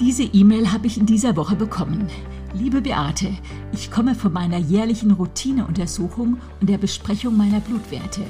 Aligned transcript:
Diese 0.00 0.22
E-Mail 0.22 0.72
habe 0.72 0.86
ich 0.86 0.96
in 0.96 1.06
dieser 1.06 1.34
Woche 1.34 1.56
bekommen. 1.56 2.06
Liebe 2.54 2.80
Beate, 2.80 3.36
ich 3.72 3.90
komme 3.90 4.14
von 4.14 4.32
meiner 4.32 4.56
jährlichen 4.56 5.10
Routineuntersuchung 5.10 6.38
und 6.60 6.70
der 6.70 6.78
Besprechung 6.78 7.36
meiner 7.36 7.58
Blutwerte. 7.58 8.22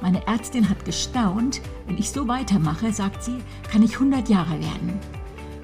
Meine 0.00 0.26
Ärztin 0.26 0.70
hat 0.70 0.86
gestaunt, 0.86 1.60
wenn 1.86 1.98
ich 1.98 2.10
so 2.10 2.26
weitermache, 2.28 2.94
sagt 2.94 3.22
sie, 3.22 3.36
kann 3.70 3.82
ich 3.82 3.92
100 3.92 4.30
Jahre 4.30 4.58
werden. 4.58 4.98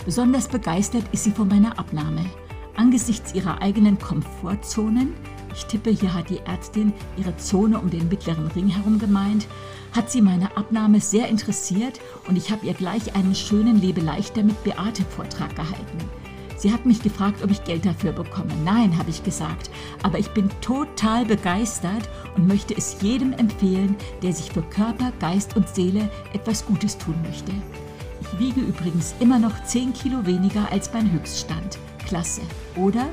Besonders 0.04 0.48
begeistert 0.48 1.04
ist 1.12 1.24
sie 1.24 1.32
von 1.32 1.48
meiner 1.48 1.78
Abnahme. 1.78 2.26
Angesichts 2.76 3.34
ihrer 3.34 3.62
eigenen 3.62 3.98
Komfortzonen, 3.98 5.14
ich 5.58 5.66
tippe, 5.66 5.90
hier 5.90 6.14
hat 6.14 6.30
die 6.30 6.38
Ärztin 6.38 6.92
ihre 7.16 7.36
Zone 7.36 7.78
um 7.78 7.90
den 7.90 8.08
mittleren 8.08 8.46
Ring 8.48 8.68
herum 8.68 8.98
gemeint, 8.98 9.46
hat 9.92 10.10
sie 10.10 10.22
meine 10.22 10.56
Abnahme 10.56 11.00
sehr 11.00 11.28
interessiert 11.28 12.00
und 12.28 12.36
ich 12.36 12.50
habe 12.50 12.64
ihr 12.66 12.74
gleich 12.74 13.14
einen 13.16 13.34
schönen 13.34 13.80
Lebeleichter 13.80 14.42
mit 14.42 14.62
Beate 14.62 15.02
Vortrag 15.02 15.56
gehalten. 15.56 15.98
Sie 16.56 16.72
hat 16.72 16.86
mich 16.86 17.02
gefragt, 17.02 17.42
ob 17.42 17.50
ich 17.50 17.62
Geld 17.64 17.86
dafür 17.86 18.12
bekomme. 18.12 18.52
Nein, 18.64 18.98
habe 18.98 19.10
ich 19.10 19.22
gesagt. 19.22 19.70
Aber 20.02 20.18
ich 20.18 20.28
bin 20.30 20.50
total 20.60 21.24
begeistert 21.24 22.08
und 22.36 22.48
möchte 22.48 22.76
es 22.76 22.96
jedem 23.00 23.32
empfehlen, 23.32 23.96
der 24.22 24.32
sich 24.32 24.50
für 24.50 24.62
Körper, 24.62 25.12
Geist 25.20 25.56
und 25.56 25.68
Seele 25.68 26.08
etwas 26.32 26.66
Gutes 26.66 26.98
tun 26.98 27.14
möchte. 27.22 27.52
Ich 28.20 28.38
wiege 28.40 28.60
übrigens 28.60 29.14
immer 29.20 29.38
noch 29.38 29.62
10 29.64 29.92
Kilo 29.92 30.26
weniger 30.26 30.70
als 30.72 30.90
beim 30.90 31.10
Höchststand. 31.12 31.78
Klasse, 32.06 32.42
oder? 32.74 33.06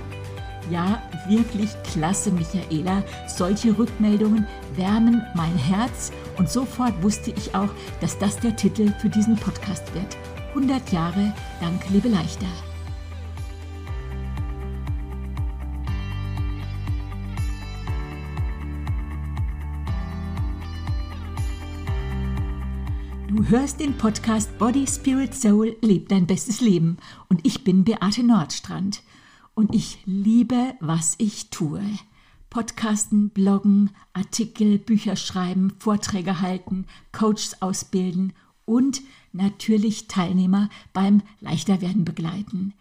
Ja, 0.71 1.01
wirklich 1.27 1.69
klasse, 1.83 2.31
Michaela. 2.31 3.03
Solche 3.27 3.77
Rückmeldungen 3.77 4.47
wärmen 4.75 5.21
mein 5.35 5.55
Herz 5.55 6.11
und 6.37 6.49
sofort 6.49 7.03
wusste 7.03 7.31
ich 7.31 7.53
auch, 7.53 7.69
dass 8.01 8.17
das 8.17 8.39
der 8.39 8.55
Titel 8.55 8.91
für 8.99 9.09
diesen 9.09 9.35
Podcast 9.35 9.93
wird. 9.93 10.17
100 10.49 10.91
Jahre 10.91 11.33
Dank, 11.61 11.81
liebe 11.89 12.07
Leichter. 12.07 12.47
Du 23.27 23.49
hörst 23.49 23.81
den 23.81 23.97
Podcast 23.97 24.57
Body, 24.57 24.87
Spirit, 24.87 25.35
Soul, 25.35 25.75
Leb 25.81 26.09
dein 26.09 26.25
bestes 26.25 26.61
Leben. 26.61 26.97
Und 27.29 27.45
ich 27.45 27.63
bin 27.63 27.83
Beate 27.83 28.23
Nordstrand. 28.23 29.03
Und 29.55 29.73
ich 29.73 29.99
liebe, 30.05 30.75
was 30.81 31.15
ich 31.17 31.49
tue. 31.49 31.81
Podcasten, 32.49 33.29
Bloggen, 33.29 33.89
Artikel, 34.11 34.77
Bücher 34.77 35.15
schreiben, 35.15 35.73
Vorträge 35.79 36.41
halten, 36.41 36.85
Coaches 37.13 37.61
ausbilden 37.61 38.33
und 38.65 39.01
natürlich 39.31 40.07
Teilnehmer 40.07 40.69
beim 40.91 41.21
Leichterwerden 41.39 42.03
begleiten. 42.03 42.73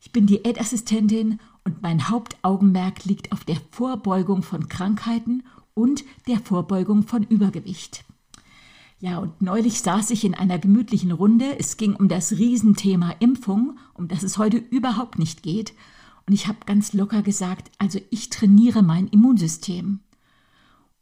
Ich 0.00 0.10
bin 0.10 0.26
Diätassistentin 0.26 1.38
und 1.64 1.82
mein 1.82 2.08
Hauptaugenmerk 2.08 3.04
liegt 3.04 3.30
auf 3.32 3.44
der 3.44 3.58
Vorbeugung 3.70 4.42
von 4.42 4.68
Krankheiten 4.68 5.44
und 5.74 6.02
der 6.26 6.40
Vorbeugung 6.40 7.02
von 7.02 7.24
Übergewicht. 7.24 8.04
Ja, 9.00 9.18
und 9.18 9.42
neulich 9.42 9.80
saß 9.80 10.10
ich 10.10 10.24
in 10.24 10.34
einer 10.34 10.58
gemütlichen 10.58 11.12
Runde. 11.12 11.58
Es 11.58 11.76
ging 11.76 11.94
um 11.94 12.08
das 12.08 12.32
Riesenthema 12.32 13.10
Impfung, 13.18 13.78
um 13.94 14.08
das 14.08 14.22
es 14.22 14.38
heute 14.38 14.56
überhaupt 14.56 15.18
nicht 15.18 15.42
geht. 15.42 15.74
Und 16.26 16.32
ich 16.32 16.46
habe 16.46 16.58
ganz 16.66 16.92
locker 16.92 17.22
gesagt, 17.22 17.70
also 17.78 18.00
ich 18.10 18.30
trainiere 18.30 18.82
mein 18.82 19.08
Immunsystem. 19.08 20.00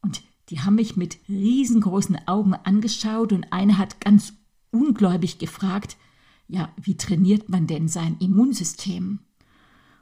Und 0.03 0.23
die 0.49 0.61
haben 0.61 0.77
mich 0.77 0.97
mit 0.97 1.19
riesengroßen 1.29 2.27
Augen 2.27 2.55
angeschaut 2.55 3.33
und 3.33 3.53
eine 3.53 3.79
hat 3.79 4.01
ganz 4.01 4.33
ungläubig 4.71 5.39
gefragt, 5.39 5.97
ja, 6.49 6.73
wie 6.81 6.97
trainiert 6.97 7.49
man 7.49 7.67
denn 7.67 7.87
sein 7.87 8.17
Immunsystem? 8.19 9.21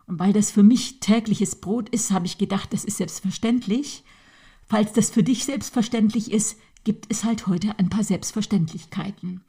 Und 0.06 0.18
weil 0.18 0.32
das 0.32 0.50
für 0.50 0.62
mich 0.62 1.00
tägliches 1.00 1.56
Brot 1.56 1.90
ist, 1.90 2.10
habe 2.10 2.24
ich 2.24 2.38
gedacht, 2.38 2.72
das 2.72 2.84
ist 2.84 2.96
selbstverständlich. 2.96 4.04
Falls 4.66 4.94
das 4.94 5.10
für 5.10 5.22
dich 5.22 5.44
selbstverständlich 5.44 6.32
ist, 6.32 6.56
gibt 6.84 7.06
es 7.10 7.24
halt 7.24 7.46
heute 7.46 7.78
ein 7.78 7.90
paar 7.90 8.04
Selbstverständlichkeiten. 8.04 9.42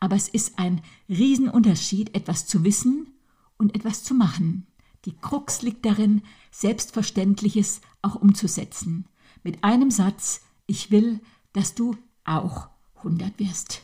Aber 0.00 0.16
es 0.16 0.28
ist 0.28 0.58
ein 0.58 0.80
Riesenunterschied, 1.10 2.14
etwas 2.14 2.46
zu 2.46 2.64
wissen 2.64 3.08
und 3.58 3.74
etwas 3.74 4.02
zu 4.02 4.14
machen. 4.14 4.66
Die 5.06 5.16
Krux 5.16 5.62
liegt 5.62 5.86
darin, 5.86 6.22
Selbstverständliches 6.50 7.80
auch 8.02 8.16
umzusetzen. 8.16 9.06
Mit 9.42 9.64
einem 9.64 9.90
Satz, 9.90 10.42
ich 10.66 10.90
will, 10.90 11.20
dass 11.52 11.74
du 11.74 11.96
auch 12.24 12.68
100 12.96 13.38
wirst. 13.38 13.82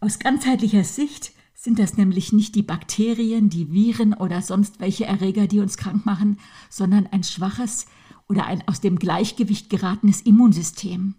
Aus 0.00 0.18
ganzheitlicher 0.18 0.84
Sicht 0.84 1.32
sind 1.54 1.78
das 1.78 1.96
nämlich 1.96 2.32
nicht 2.32 2.54
die 2.54 2.62
Bakterien, 2.62 3.48
die 3.48 3.72
Viren 3.72 4.12
oder 4.12 4.42
sonst 4.42 4.78
welche 4.80 5.06
Erreger, 5.06 5.46
die 5.46 5.60
uns 5.60 5.78
krank 5.78 6.04
machen, 6.04 6.38
sondern 6.68 7.06
ein 7.06 7.24
schwaches, 7.24 7.86
oder 8.28 8.46
ein 8.46 8.66
aus 8.66 8.80
dem 8.80 8.98
Gleichgewicht 8.98 9.70
geratenes 9.70 10.20
Immunsystem. 10.20 11.14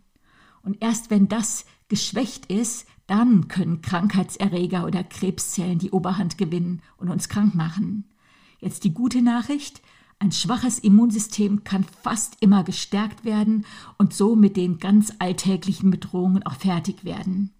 Und 0.61 0.77
erst 0.81 1.09
wenn 1.09 1.27
das 1.27 1.65
geschwächt 1.87 2.47
ist, 2.47 2.87
dann 3.05 3.47
können 3.47 3.81
Krankheitserreger 3.81 4.85
oder 4.85 5.03
Krebszellen 5.03 5.79
die 5.79 5.91
Oberhand 5.91 6.37
gewinnen 6.37 6.81
und 6.97 7.09
uns 7.09 7.29
krank 7.29 7.55
machen. 7.55 8.05
Jetzt 8.59 8.83
die 8.83 8.93
gute 8.93 9.21
Nachricht, 9.21 9.81
ein 10.19 10.31
schwaches 10.31 10.79
Immunsystem 10.79 11.63
kann 11.63 11.83
fast 11.83 12.37
immer 12.39 12.63
gestärkt 12.63 13.23
werden 13.23 13.65
und 13.97 14.13
so 14.13 14.35
mit 14.35 14.57
den 14.57 14.79
ganz 14.79 15.13
alltäglichen 15.19 15.91
Bedrohungen 15.91 16.43
auch 16.43 16.55
fertig 16.55 17.03
werden. 17.03 17.53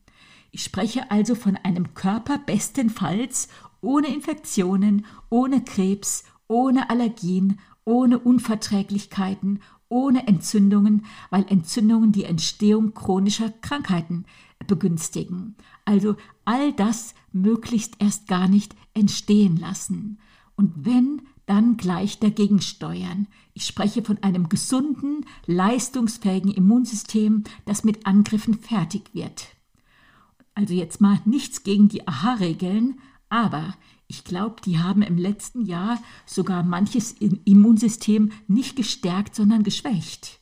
Ich 0.51 0.63
spreche 0.63 1.11
also 1.11 1.35
von 1.35 1.55
einem 1.55 1.93
Körper 1.93 2.39
bestenfalls 2.39 3.47
ohne 3.81 4.07
Infektionen, 4.07 5.05
ohne 5.29 5.63
Krebs, 5.63 6.23
ohne 6.47 6.89
Allergien 6.89 7.59
ohne 7.87 8.19
Unverträglichkeiten, 8.19 9.61
ohne 9.87 10.27
Entzündungen, 10.27 11.05
weil 11.29 11.45
Entzündungen 11.47 12.11
die 12.11 12.25
Entstehung 12.25 12.93
chronischer 12.93 13.49
Krankheiten 13.49 14.25
begünstigen. 14.67 15.55
Also 15.85 16.17
all 16.43 16.73
das 16.73 17.15
möglichst 17.31 17.95
erst 17.99 18.27
gar 18.27 18.49
nicht 18.49 18.75
entstehen 18.93 19.55
lassen. 19.55 20.19
Und 20.57 20.73
wenn, 20.85 21.21
dann 21.47 21.77
gleich 21.77 22.19
dagegen 22.19 22.61
steuern. 22.61 23.27
Ich 23.53 23.65
spreche 23.65 24.03
von 24.03 24.21
einem 24.21 24.49
gesunden, 24.49 25.25
leistungsfähigen 25.45 26.51
Immunsystem, 26.51 27.45
das 27.65 27.83
mit 27.83 28.05
Angriffen 28.05 28.59
fertig 28.59 29.09
wird. 29.13 29.47
Also 30.53 30.73
jetzt 30.73 31.01
mal 31.01 31.19
nichts 31.25 31.63
gegen 31.63 31.87
die 31.87 32.07
Aha-Regeln, 32.07 32.99
aber 33.29 33.75
ich 34.07 34.23
glaube, 34.23 34.57
die 34.63 34.79
haben 34.79 35.01
im 35.01 35.17
letzten 35.17 35.65
Jahr 35.65 36.01
sogar 36.25 36.63
manches 36.63 37.13
Immunsystem 37.13 38.31
nicht 38.47 38.75
gestärkt, 38.75 39.35
sondern 39.35 39.63
geschwächt. 39.63 40.39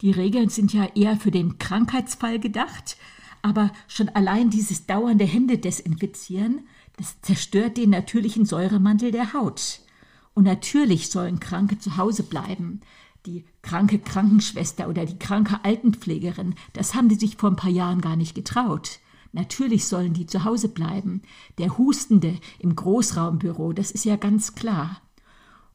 Die 0.00 0.10
Regeln 0.10 0.48
sind 0.48 0.72
ja 0.72 0.86
eher 0.94 1.16
für 1.16 1.30
den 1.30 1.58
Krankheitsfall 1.58 2.38
gedacht, 2.38 2.96
aber 3.42 3.72
schon 3.86 4.08
allein 4.08 4.50
dieses 4.50 4.86
dauernde 4.86 5.24
Hände 5.24 5.58
desinfizieren, 5.58 6.66
das 6.98 7.20
zerstört 7.22 7.76
den 7.76 7.90
natürlichen 7.90 8.44
Säuremantel 8.44 9.12
der 9.12 9.32
Haut. 9.32 9.80
Und 10.34 10.44
natürlich 10.44 11.08
sollen 11.08 11.40
Kranke 11.40 11.78
zu 11.78 11.96
Hause 11.96 12.24
bleiben. 12.24 12.80
Die 13.24 13.44
kranke 13.62 13.98
Krankenschwester 13.98 14.88
oder 14.88 15.06
die 15.06 15.18
kranke 15.18 15.64
Altenpflegerin, 15.64 16.54
das 16.72 16.94
haben 16.94 17.08
die 17.08 17.16
sich 17.16 17.36
vor 17.36 17.50
ein 17.50 17.56
paar 17.56 17.70
Jahren 17.70 18.00
gar 18.00 18.16
nicht 18.16 18.34
getraut. 18.34 19.00
Natürlich 19.32 19.86
sollen 19.86 20.14
die 20.14 20.26
zu 20.26 20.44
Hause 20.44 20.68
bleiben. 20.68 21.22
Der 21.58 21.78
Hustende 21.78 22.38
im 22.58 22.74
Großraumbüro, 22.74 23.72
das 23.72 23.90
ist 23.90 24.04
ja 24.04 24.16
ganz 24.16 24.54
klar. 24.54 25.00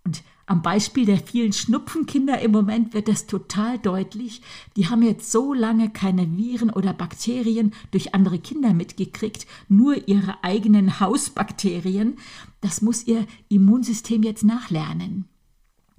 Und 0.03 0.23
am 0.45 0.61
Beispiel 0.61 1.05
der 1.05 1.19
vielen 1.19 1.53
Schnupfenkinder 1.53 2.39
im 2.41 2.51
Moment 2.51 2.93
wird 2.93 3.07
das 3.07 3.27
total 3.27 3.79
deutlich. 3.79 4.41
Die 4.75 4.89
haben 4.89 5.01
jetzt 5.01 5.31
so 5.31 5.53
lange 5.53 5.89
keine 5.89 6.37
Viren 6.37 6.69
oder 6.69 6.93
Bakterien 6.93 7.73
durch 7.91 8.13
andere 8.13 8.39
Kinder 8.39 8.73
mitgekriegt, 8.73 9.47
nur 9.69 10.07
ihre 10.07 10.43
eigenen 10.43 10.99
Hausbakterien. 10.99 12.17
Das 12.59 12.81
muss 12.81 13.07
ihr 13.07 13.25
Immunsystem 13.47 14.23
jetzt 14.23 14.43
nachlernen. 14.43 15.25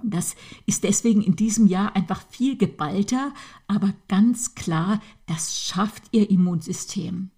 Das 0.02 0.36
ist 0.66 0.84
deswegen 0.84 1.22
in 1.22 1.36
diesem 1.36 1.66
Jahr 1.66 1.96
einfach 1.96 2.22
viel 2.28 2.58
geballter, 2.58 3.32
aber 3.66 3.94
ganz 4.08 4.54
klar, 4.54 5.00
das 5.26 5.58
schafft 5.58 6.02
ihr 6.12 6.28
Immunsystem. 6.28 7.30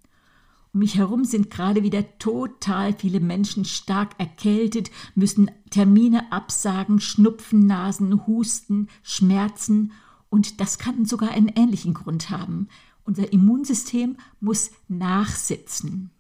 Um 0.76 0.81
mich 0.81 0.99
herum 0.99 1.25
sind 1.25 1.50
gerade 1.50 1.82
wieder 1.84 2.19
total 2.19 2.93
viele 2.93 3.19
Menschen 3.19 3.64
stark 3.64 4.11
erkältet, 4.19 4.90
müssen 5.14 5.50
Termine 5.70 6.31
absagen, 6.31 7.00
Schnupfen, 7.00 7.67
Nasen, 7.67 8.26
Husten, 8.26 8.88
Schmerzen 9.02 9.93
und 10.28 10.61
das 10.61 10.78
kann 10.78 11.06
sogar 11.06 11.31
einen 11.31 11.49
ähnlichen 11.49 11.94
Grund 11.94 12.28
haben. 12.28 12.69
Unser 13.05 13.32
Immunsystem 13.32 14.19
muss 14.38 14.70
nachsitzen. 14.87 16.11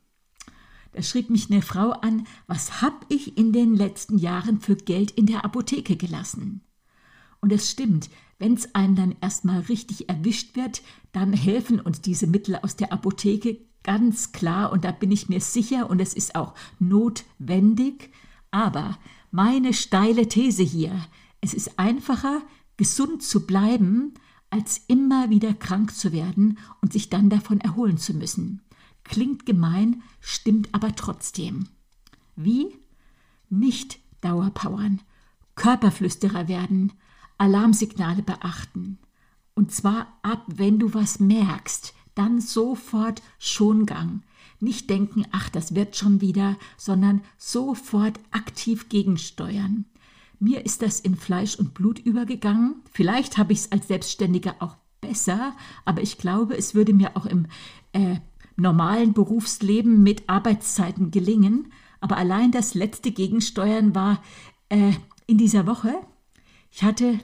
Da 0.92 1.02
schrieb 1.02 1.28
mich 1.28 1.50
eine 1.50 1.60
Frau 1.60 1.90
an, 1.90 2.26
was 2.46 2.80
habe 2.80 3.04
ich 3.10 3.36
in 3.36 3.52
den 3.52 3.76
letzten 3.76 4.16
Jahren 4.16 4.62
für 4.62 4.76
Geld 4.76 5.10
in 5.10 5.26
der 5.26 5.44
Apotheke 5.44 5.96
gelassen? 5.96 6.62
Und 7.42 7.52
es 7.52 7.70
stimmt, 7.70 8.08
wenn 8.38 8.54
es 8.54 8.74
einen 8.74 8.96
dann 8.96 9.16
erstmal 9.20 9.60
richtig 9.60 10.08
erwischt 10.08 10.56
wird, 10.56 10.80
dann 11.12 11.34
helfen 11.34 11.78
uns 11.78 12.00
diese 12.00 12.26
Mittel 12.26 12.56
aus 12.56 12.76
der 12.76 12.90
Apotheke 12.90 13.65
ganz 13.86 14.32
klar 14.32 14.72
und 14.72 14.84
da 14.84 14.90
bin 14.90 15.12
ich 15.12 15.28
mir 15.28 15.40
sicher 15.40 15.88
und 15.88 16.00
es 16.00 16.12
ist 16.12 16.34
auch 16.34 16.54
notwendig. 16.80 18.10
Aber 18.50 18.98
meine 19.30 19.72
steile 19.72 20.28
These 20.28 20.64
hier, 20.64 21.06
es 21.40 21.54
ist 21.54 21.78
einfacher, 21.78 22.42
gesund 22.76 23.22
zu 23.22 23.46
bleiben, 23.46 24.14
als 24.50 24.82
immer 24.88 25.30
wieder 25.30 25.54
krank 25.54 25.94
zu 25.94 26.12
werden 26.12 26.58
und 26.82 26.92
sich 26.92 27.10
dann 27.10 27.30
davon 27.30 27.60
erholen 27.60 27.96
zu 27.96 28.12
müssen. 28.12 28.60
Klingt 29.04 29.46
gemein, 29.46 30.02
stimmt 30.20 30.68
aber 30.72 30.96
trotzdem. 30.96 31.68
Wie? 32.34 32.76
Nicht 33.48 34.00
Dauerpowern, 34.20 35.00
Körperflüsterer 35.54 36.48
werden, 36.48 36.92
Alarmsignale 37.38 38.22
beachten. 38.22 38.98
Und 39.54 39.70
zwar 39.70 40.18
ab, 40.22 40.44
wenn 40.48 40.80
du 40.80 40.92
was 40.92 41.20
merkst, 41.20 41.94
dann 42.16 42.40
sofort 42.40 43.22
Schongang. 43.38 44.22
Nicht 44.58 44.90
denken, 44.90 45.24
ach, 45.30 45.48
das 45.48 45.74
wird 45.74 45.96
schon 45.96 46.20
wieder, 46.20 46.56
sondern 46.76 47.22
sofort 47.36 48.18
aktiv 48.32 48.88
gegensteuern. 48.88 49.84
Mir 50.38 50.66
ist 50.66 50.82
das 50.82 51.00
in 51.00 51.16
Fleisch 51.16 51.56
und 51.56 51.74
Blut 51.74 51.98
übergegangen. 51.98 52.82
Vielleicht 52.90 53.38
habe 53.38 53.52
ich 53.52 53.60
es 53.60 53.72
als 53.72 53.88
Selbstständiger 53.88 54.56
auch 54.60 54.76
besser, 55.00 55.54
aber 55.84 56.02
ich 56.02 56.18
glaube, 56.18 56.56
es 56.56 56.74
würde 56.74 56.92
mir 56.92 57.16
auch 57.16 57.26
im 57.26 57.46
äh, 57.92 58.16
normalen 58.56 59.12
Berufsleben 59.12 60.02
mit 60.02 60.28
Arbeitszeiten 60.28 61.10
gelingen. 61.10 61.72
Aber 62.00 62.16
allein 62.16 62.50
das 62.50 62.74
letzte 62.74 63.12
Gegensteuern 63.12 63.94
war 63.94 64.22
äh, 64.68 64.92
in 65.26 65.38
dieser 65.38 65.66
Woche. 65.66 65.94
Ich 66.70 66.82
hatte 66.82 67.18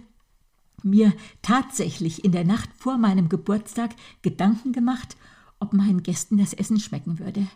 mir 0.84 1.12
tatsächlich 1.42 2.24
in 2.24 2.32
der 2.32 2.44
Nacht 2.44 2.70
vor 2.76 2.98
meinem 2.98 3.28
Geburtstag 3.28 3.90
Gedanken 4.22 4.72
gemacht, 4.72 5.16
ob 5.60 5.72
meinen 5.72 6.02
Gästen 6.02 6.38
das 6.38 6.52
Essen 6.52 6.80
schmecken 6.80 7.18
würde. 7.18 7.46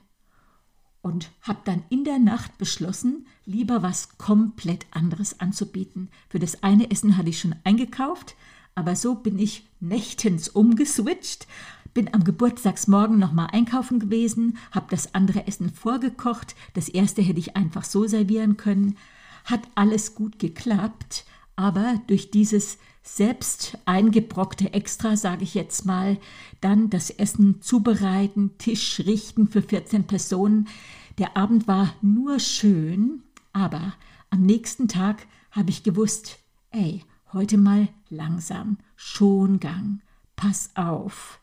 Und 1.02 1.30
habe 1.42 1.60
dann 1.64 1.84
in 1.88 2.04
der 2.04 2.18
Nacht 2.18 2.58
beschlossen, 2.58 3.26
lieber 3.44 3.82
was 3.82 4.18
komplett 4.18 4.86
anderes 4.90 5.40
anzubieten. 5.40 6.10
Für 6.28 6.38
das 6.38 6.62
eine 6.62 6.90
Essen 6.90 7.16
hatte 7.16 7.28
ich 7.28 7.38
schon 7.38 7.54
eingekauft, 7.64 8.34
aber 8.74 8.94
so 8.94 9.14
bin 9.14 9.38
ich 9.38 9.66
nächtens 9.80 10.48
umgeswitcht, 10.48 11.46
bin 11.94 12.12
am 12.12 12.24
Geburtstagsmorgen 12.24 13.18
nochmal 13.18 13.48
einkaufen 13.52 13.98
gewesen, 13.98 14.58
habe 14.70 14.86
das 14.90 15.14
andere 15.14 15.46
Essen 15.46 15.70
vorgekocht, 15.70 16.54
das 16.74 16.90
erste 16.90 17.22
hätte 17.22 17.38
ich 17.38 17.56
einfach 17.56 17.84
so 17.84 18.06
servieren 18.06 18.58
können. 18.58 18.98
Hat 19.46 19.62
alles 19.74 20.14
gut 20.14 20.38
geklappt, 20.38 21.24
aber 21.56 21.98
durch 22.06 22.30
dieses 22.30 22.76
selbst 23.06 23.78
eingebrockte 23.84 24.74
Extra, 24.74 25.16
sage 25.16 25.44
ich 25.44 25.54
jetzt 25.54 25.86
mal, 25.86 26.18
dann 26.60 26.90
das 26.90 27.10
Essen 27.10 27.62
zubereiten, 27.62 28.58
Tisch 28.58 29.00
richten 29.06 29.46
für 29.46 29.62
14 29.62 30.04
Personen. 30.04 30.68
Der 31.18 31.36
Abend 31.36 31.68
war 31.68 31.94
nur 32.02 32.40
schön, 32.40 33.22
aber 33.52 33.94
am 34.30 34.42
nächsten 34.42 34.88
Tag 34.88 35.26
habe 35.52 35.70
ich 35.70 35.82
gewusst, 35.82 36.40
ey, 36.72 37.04
heute 37.32 37.58
mal 37.58 37.88
langsam, 38.10 38.78
Schongang, 38.96 40.02
pass 40.34 40.70
auf. 40.74 41.40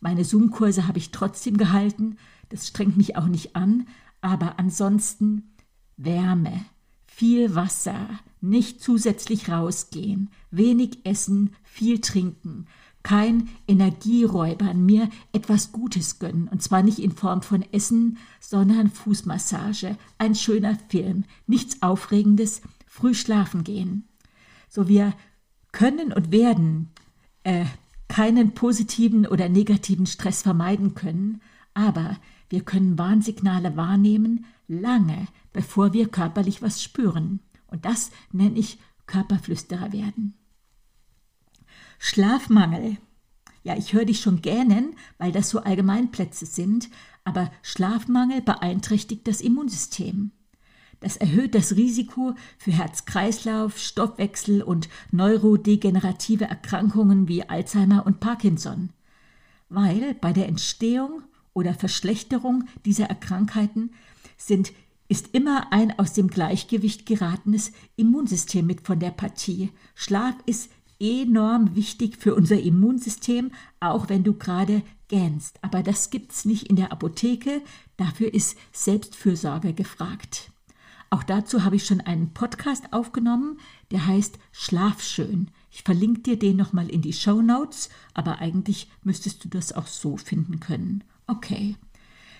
Meine 0.00 0.24
Zoom-Kurse 0.24 0.86
habe 0.88 0.98
ich 0.98 1.12
trotzdem 1.12 1.56
gehalten, 1.56 2.18
das 2.50 2.68
strengt 2.68 2.96
mich 2.96 3.16
auch 3.16 3.26
nicht 3.28 3.56
an, 3.56 3.86
aber 4.20 4.58
ansonsten 4.58 5.54
Wärme, 5.96 6.64
viel 7.06 7.54
Wasser, 7.54 8.08
nicht 8.48 8.82
zusätzlich 8.82 9.48
rausgehen, 9.48 10.30
wenig 10.50 11.04
essen, 11.04 11.50
viel 11.62 12.00
trinken, 12.00 12.66
kein 13.02 13.50
Energieräubern, 13.68 14.84
mir 14.84 15.10
etwas 15.32 15.72
Gutes 15.72 16.18
gönnen, 16.18 16.48
und 16.48 16.62
zwar 16.62 16.82
nicht 16.82 16.98
in 16.98 17.12
Form 17.12 17.42
von 17.42 17.62
Essen, 17.72 18.18
sondern 18.40 18.90
Fußmassage, 18.90 19.96
ein 20.18 20.34
schöner 20.34 20.78
Film, 20.88 21.24
nichts 21.46 21.82
Aufregendes, 21.82 22.62
früh 22.86 23.14
schlafen 23.14 23.62
gehen. 23.62 24.08
So 24.68 24.88
wir 24.88 25.12
können 25.72 26.12
und 26.12 26.32
werden 26.32 26.90
äh, 27.42 27.66
keinen 28.08 28.54
positiven 28.54 29.26
oder 29.26 29.48
negativen 29.48 30.06
Stress 30.06 30.42
vermeiden 30.42 30.94
können, 30.94 31.42
aber 31.74 32.16
wir 32.48 32.62
können 32.62 32.98
Warnsignale 32.98 33.76
wahrnehmen, 33.76 34.46
lange 34.66 35.26
bevor 35.52 35.92
wir 35.92 36.08
körperlich 36.08 36.62
was 36.62 36.82
spüren. 36.82 37.40
Und 37.74 37.84
das 37.84 38.12
nenne 38.30 38.56
ich 38.56 38.78
Körperflüsterer 39.06 39.92
werden. 39.92 40.34
Schlafmangel. 41.98 42.98
Ja, 43.64 43.76
ich 43.76 43.92
höre 43.94 44.04
dich 44.04 44.20
schon 44.20 44.42
gähnen, 44.42 44.94
weil 45.18 45.32
das 45.32 45.50
so 45.50 45.58
Allgemeinplätze 45.58 46.46
sind, 46.46 46.88
aber 47.24 47.50
Schlafmangel 47.62 48.42
beeinträchtigt 48.42 49.26
das 49.26 49.40
Immunsystem. 49.40 50.30
Das 51.00 51.16
erhöht 51.16 51.56
das 51.56 51.74
Risiko 51.74 52.36
für 52.58 52.70
Herz-Kreislauf, 52.70 53.76
Stoffwechsel 53.76 54.62
und 54.62 54.88
neurodegenerative 55.10 56.44
Erkrankungen 56.44 57.26
wie 57.26 57.48
Alzheimer 57.48 58.06
und 58.06 58.20
Parkinson, 58.20 58.90
weil 59.68 60.14
bei 60.14 60.32
der 60.32 60.46
Entstehung 60.46 61.24
oder 61.54 61.74
Verschlechterung 61.74 62.68
dieser 62.84 63.06
Erkrankheiten 63.06 63.92
sind 64.36 64.72
ist 65.08 65.34
immer 65.34 65.72
ein 65.72 65.98
aus 65.98 66.12
dem 66.12 66.28
Gleichgewicht 66.28 67.06
geratenes 67.06 67.72
Immunsystem 67.96 68.66
mit 68.66 68.80
von 68.80 68.98
der 68.98 69.10
Partie. 69.10 69.70
Schlaf 69.94 70.34
ist 70.46 70.70
enorm 70.98 71.74
wichtig 71.74 72.16
für 72.16 72.34
unser 72.34 72.60
Immunsystem, 72.60 73.50
auch 73.80 74.08
wenn 74.08 74.24
du 74.24 74.34
gerade 74.34 74.82
gähnst. 75.08 75.58
Aber 75.62 75.82
das 75.82 76.10
gibt's 76.10 76.44
nicht 76.44 76.68
in 76.68 76.76
der 76.76 76.92
Apotheke. 76.92 77.60
Dafür 77.96 78.32
ist 78.32 78.56
Selbstfürsorge 78.72 79.74
gefragt. 79.74 80.50
Auch 81.10 81.22
dazu 81.22 81.62
habe 81.62 81.76
ich 81.76 81.86
schon 81.86 82.00
einen 82.00 82.32
Podcast 82.32 82.92
aufgenommen, 82.92 83.58
der 83.90 84.06
heißt 84.06 84.38
Schlaf 84.50 85.02
schön. 85.02 85.50
Ich 85.70 85.82
verlinke 85.82 86.22
dir 86.22 86.38
den 86.38 86.56
nochmal 86.56 86.88
in 86.88 87.02
die 87.02 87.12
Show 87.12 87.40
Notes, 87.42 87.88
aber 88.14 88.40
eigentlich 88.40 88.90
müsstest 89.02 89.44
du 89.44 89.48
das 89.48 89.72
auch 89.72 89.86
so 89.86 90.16
finden 90.16 90.60
können. 90.60 91.04
Okay. 91.26 91.76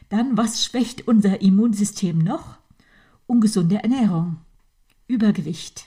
Dann, 0.08 0.36
was 0.36 0.64
schwächt 0.64 1.08
unser 1.08 1.40
Immunsystem 1.40 2.18
noch? 2.18 2.58
Ungesunde 3.26 3.82
Ernährung, 3.82 4.36
Übergewicht, 5.08 5.86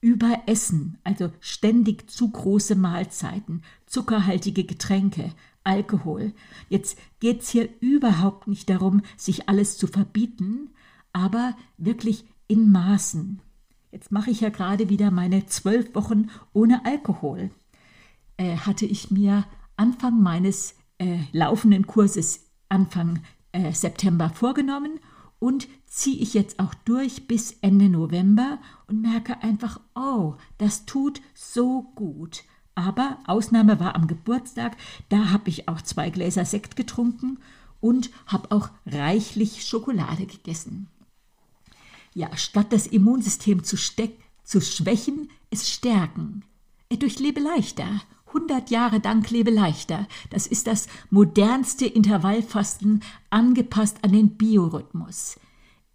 Überessen, 0.00 0.98
also 1.04 1.30
ständig 1.40 2.10
zu 2.10 2.30
große 2.30 2.74
Mahlzeiten, 2.74 3.62
zuckerhaltige 3.86 4.64
Getränke, 4.64 5.32
Alkohol. 5.64 6.32
Jetzt 6.68 6.98
geht 7.18 7.42
es 7.42 7.50
hier 7.50 7.68
überhaupt 7.80 8.46
nicht 8.46 8.70
darum, 8.70 9.02
sich 9.16 9.48
alles 9.48 9.76
zu 9.76 9.86
verbieten, 9.86 10.70
aber 11.12 11.56
wirklich 11.76 12.24
in 12.46 12.70
Maßen. 12.70 13.42
Jetzt 13.92 14.12
mache 14.12 14.30
ich 14.30 14.40
ja 14.40 14.48
gerade 14.48 14.88
wieder 14.88 15.10
meine 15.10 15.46
zwölf 15.46 15.94
Wochen 15.94 16.28
ohne 16.52 16.86
Alkohol. 16.86 17.50
Äh, 18.36 18.56
hatte 18.56 18.86
ich 18.86 19.10
mir 19.10 19.44
Anfang 19.76 20.22
meines 20.22 20.76
äh, 20.98 21.18
laufenden 21.32 21.86
Kurses 21.86 22.46
Anfang 22.68 23.20
äh, 23.52 23.72
September 23.72 24.30
vorgenommen 24.30 25.00
und 25.38 25.68
ziehe 25.86 26.20
ich 26.20 26.34
jetzt 26.34 26.60
auch 26.60 26.74
durch 26.84 27.26
bis 27.26 27.56
Ende 27.62 27.88
November 27.88 28.58
und 28.86 29.00
merke 29.00 29.42
einfach, 29.42 29.80
oh, 29.94 30.34
das 30.58 30.86
tut 30.86 31.20
so 31.34 31.82
gut. 31.94 32.44
Aber 32.74 33.18
Ausnahme 33.26 33.80
war 33.80 33.94
am 33.94 34.06
Geburtstag, 34.06 34.76
da 35.08 35.30
habe 35.30 35.48
ich 35.48 35.68
auch 35.68 35.82
zwei 35.82 36.10
Gläser 36.10 36.44
Sekt 36.44 36.76
getrunken 36.76 37.38
und 37.80 38.10
habe 38.26 38.52
auch 38.52 38.70
reichlich 38.86 39.64
Schokolade 39.66 40.26
gegessen. 40.26 40.88
Ja, 42.14 42.36
statt 42.36 42.72
das 42.72 42.86
Immunsystem 42.86 43.64
zu, 43.64 43.76
zu 43.76 44.60
schwächen, 44.60 45.30
es 45.50 45.70
stärken. 45.70 46.44
Ich 46.88 46.98
durchlebe 46.98 47.40
leichter 47.40 48.00
100 48.34 48.70
Jahre 48.70 49.00
dank 49.00 49.30
lebe 49.30 49.50
leichter. 49.50 50.06
Das 50.30 50.46
ist 50.46 50.66
das 50.66 50.88
modernste 51.10 51.86
Intervallfasten 51.86 53.02
angepasst 53.30 53.98
an 54.02 54.12
den 54.12 54.36
Biorhythmus. 54.36 55.38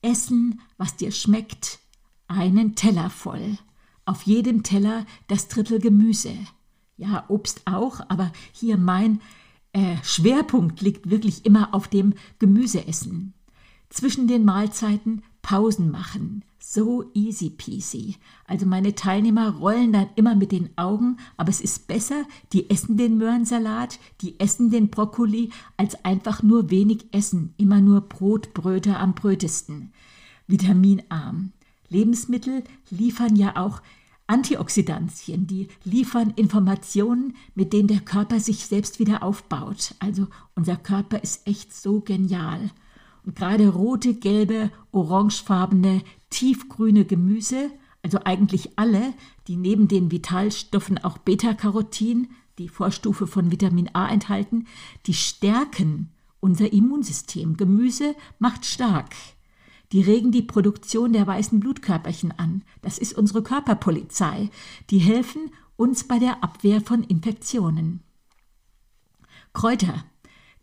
Essen, 0.01 0.62
was 0.77 0.96
dir 0.96 1.12
schmeckt, 1.12 1.80
einen 2.27 2.75
Teller 2.75 3.10
voll. 3.10 3.58
Auf 4.06 4.24
jedem 4.24 4.63
Teller 4.63 5.06
das 5.27 5.48
Drittel 5.48 5.80
Gemüse. 5.80 6.36
Ja, 6.98 7.25
Obst 7.27 7.62
auch, 7.65 8.01
aber 8.08 8.32
hier 8.51 8.77
mein 8.77 9.20
äh, 9.74 9.98
Schwerpunkt 10.04 10.82
liegt 10.82 11.10
wirklich 11.10 11.46
immer 11.46 11.74
auf 11.74 11.88
dem 11.88 12.13
Gemüseessen. 12.39 13.34
Zwischen 13.89 14.27
den 14.27 14.46
Mahlzeiten 14.46 15.24
Pausen 15.42 15.92
machen, 15.92 16.44
so 16.74 17.12
easy 17.14 17.52
peasy. 17.52 18.16
Also 18.48 18.66
meine 18.66 18.96
Teilnehmer 18.96 19.52
rollen 19.52 19.94
dann 19.94 20.10
immer 20.16 20.36
mit 20.36 20.52
den 20.52 20.70
Augen, 20.78 21.18
aber 21.38 21.50
es 21.50 21.62
ist 21.62 21.88
besser, 21.88 22.26
die 22.54 22.70
essen 22.70 22.98
den 22.98 23.18
Möhrensalat, 23.18 24.00
die 24.22 24.40
essen 24.40 24.72
den 24.72 24.90
Brokkoli, 24.90 25.52
als 25.78 26.04
einfach 26.04 26.42
nur 26.42 26.72
wenig 26.72 27.06
essen, 27.12 27.54
immer 27.58 27.82
nur 27.82 28.02
Brot, 28.02 28.54
Bröte 28.54 28.98
am 28.98 29.14
brötesten. 29.14 29.94
Vitaminarm. 30.48 31.52
Lebensmittel 31.90 32.64
liefern 32.90 33.36
ja 33.36 33.58
auch 33.58 33.82
Antioxidantien, 34.28 35.46
die 35.46 35.68
liefern 35.84 36.34
Informationen, 36.36 37.36
mit 37.54 37.74
denen 37.74 37.88
der 37.88 38.00
Körper 38.00 38.40
sich 38.40 38.66
selbst 38.66 39.00
wieder 39.00 39.22
aufbaut. 39.22 39.94
Also 40.00 40.28
unser 40.56 40.78
Körper 40.78 41.22
ist 41.22 41.48
echt 41.48 41.76
so 41.76 42.00
genial. 42.00 42.72
Und 43.26 43.36
gerade 43.36 43.70
rote, 43.70 44.14
gelbe, 44.14 44.72
orangefarbene, 44.92 46.04
tiefgrüne 46.29 47.05
Gemüse, 47.05 47.72
also 48.01 48.20
eigentlich 48.24 48.77
alle, 48.77 49.13
die 49.48 49.55
neben 49.55 49.88
den 49.88 50.12
Vitalstoffen 50.12 50.98
auch 50.98 51.17
Beta-Carotin, 51.17 52.29
die 52.58 52.70
Vorstufe 52.70 53.27
von 53.27 53.51
Vitamin 53.51 53.89
A 53.94 54.08
enthalten, 54.08 54.67
die 55.08 55.13
stärken 55.13 56.10
unser 56.39 56.72
Immunsystem. 56.72 57.58
Gemüse 57.58 58.15
macht 58.39 58.65
stark. 58.65 59.15
Die 59.91 60.01
regen 60.01 60.32
die 60.32 60.41
Produktion 60.41 61.13
der 61.13 61.25
weißen 61.25 61.60
Blutkörperchen 61.60 62.32
an. 62.38 62.63
Das 62.82 62.98
ist 62.98 63.17
unsere 63.17 63.44
Körperpolizei. 63.44 64.50
Die 64.89 65.00
helfen 65.00 65.51
uns 65.75 66.08
bei 66.08 66.20
der 66.20 66.44
Abwehr 66.44 66.82
von 66.82 67.03
Infektionen. 67.03 68.01
Kräuter, 69.53 70.03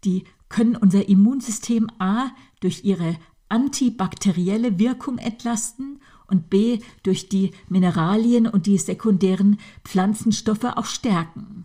die 0.04 0.24
können 0.48 0.76
unser 0.76 1.08
Immunsystem 1.08 1.88
A 1.98 2.30
durch 2.60 2.84
ihre 2.84 3.16
antibakterielle 3.52 4.78
Wirkung 4.78 5.18
entlasten 5.18 6.00
und 6.26 6.48
B 6.48 6.80
durch 7.02 7.28
die 7.28 7.52
Mineralien 7.68 8.46
und 8.46 8.66
die 8.66 8.78
sekundären 8.78 9.58
Pflanzenstoffe 9.84 10.64
auch 10.64 10.86
stärken. 10.86 11.64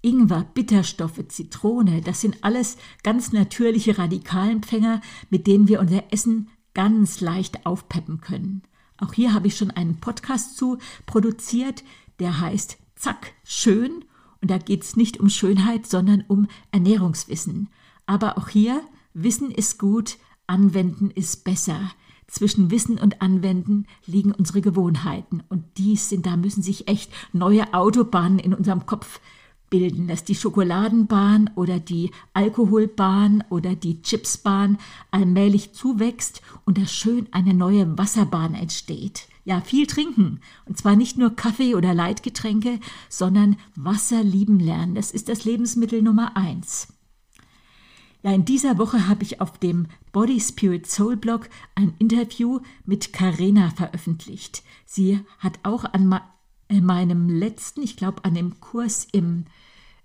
Ingwer, 0.00 0.46
Bitterstoffe, 0.54 1.28
Zitrone, 1.28 2.00
das 2.00 2.22
sind 2.22 2.42
alles 2.42 2.78
ganz 3.02 3.32
natürliche 3.32 3.98
Radikalenfänger, 3.98 5.02
mit 5.28 5.46
denen 5.46 5.68
wir 5.68 5.80
unser 5.80 6.04
Essen 6.10 6.48
ganz 6.72 7.20
leicht 7.20 7.66
aufpeppen 7.66 8.20
können. 8.20 8.62
Auch 8.98 9.12
hier 9.12 9.34
habe 9.34 9.48
ich 9.48 9.56
schon 9.56 9.70
einen 9.70 10.00
Podcast 10.00 10.56
zu 10.56 10.78
produziert, 11.04 11.84
der 12.18 12.40
heißt 12.40 12.78
Zack, 12.94 13.32
schön. 13.44 14.04
Und 14.40 14.50
da 14.50 14.56
geht 14.56 14.84
es 14.84 14.96
nicht 14.96 15.20
um 15.20 15.28
Schönheit, 15.28 15.86
sondern 15.86 16.24
um 16.28 16.48
Ernährungswissen. 16.70 17.68
Aber 18.06 18.38
auch 18.38 18.48
hier, 18.48 18.80
Wissen 19.12 19.50
ist 19.50 19.78
gut, 19.78 20.18
Anwenden 20.46 21.10
ist 21.10 21.44
besser. 21.44 21.92
Zwischen 22.28 22.70
Wissen 22.70 22.98
und 22.98 23.22
Anwenden 23.22 23.86
liegen 24.04 24.32
unsere 24.32 24.60
Gewohnheiten. 24.60 25.42
Und 25.48 25.64
dies 25.78 26.08
sind, 26.08 26.26
da 26.26 26.36
müssen 26.36 26.62
sich 26.62 26.88
echt 26.88 27.12
neue 27.32 27.72
Autobahnen 27.72 28.38
in 28.38 28.52
unserem 28.52 28.84
Kopf 28.86 29.20
bilden, 29.70 30.06
dass 30.08 30.24
die 30.24 30.34
Schokoladenbahn 30.34 31.50
oder 31.54 31.80
die 31.80 32.10
Alkoholbahn 32.34 33.44
oder 33.48 33.74
die 33.74 34.02
Chipsbahn 34.02 34.78
allmählich 35.10 35.72
zuwächst 35.72 36.42
und 36.64 36.78
da 36.78 36.86
schön 36.86 37.26
eine 37.32 37.54
neue 37.54 37.98
Wasserbahn 37.98 38.54
entsteht. 38.54 39.28
Ja, 39.44 39.60
viel 39.60 39.86
trinken. 39.86 40.40
Und 40.64 40.76
zwar 40.76 40.96
nicht 40.96 41.18
nur 41.18 41.36
Kaffee 41.36 41.74
oder 41.74 41.94
Leitgetränke, 41.94 42.80
sondern 43.08 43.56
Wasser 43.76 44.24
lieben 44.24 44.58
lernen. 44.58 44.96
Das 44.96 45.12
ist 45.12 45.28
das 45.28 45.44
Lebensmittel 45.44 46.02
Nummer 46.02 46.36
eins. 46.36 46.88
Ja, 48.26 48.32
in 48.32 48.44
dieser 48.44 48.76
Woche 48.76 49.06
habe 49.06 49.22
ich 49.22 49.40
auf 49.40 49.56
dem 49.56 49.86
Body 50.10 50.40
Spirit 50.40 50.90
Soul 50.90 51.16
Blog 51.16 51.48
ein 51.76 51.94
Interview 52.00 52.58
mit 52.84 53.12
Karena 53.12 53.70
veröffentlicht. 53.70 54.64
Sie 54.84 55.20
hat 55.38 55.60
auch 55.62 55.84
an 55.84 56.20
in 56.66 56.84
meinem 56.84 57.28
letzten, 57.28 57.82
ich 57.84 57.96
glaube 57.96 58.24
an 58.24 58.34
dem 58.34 58.58
Kurs 58.58 59.06
im 59.12 59.44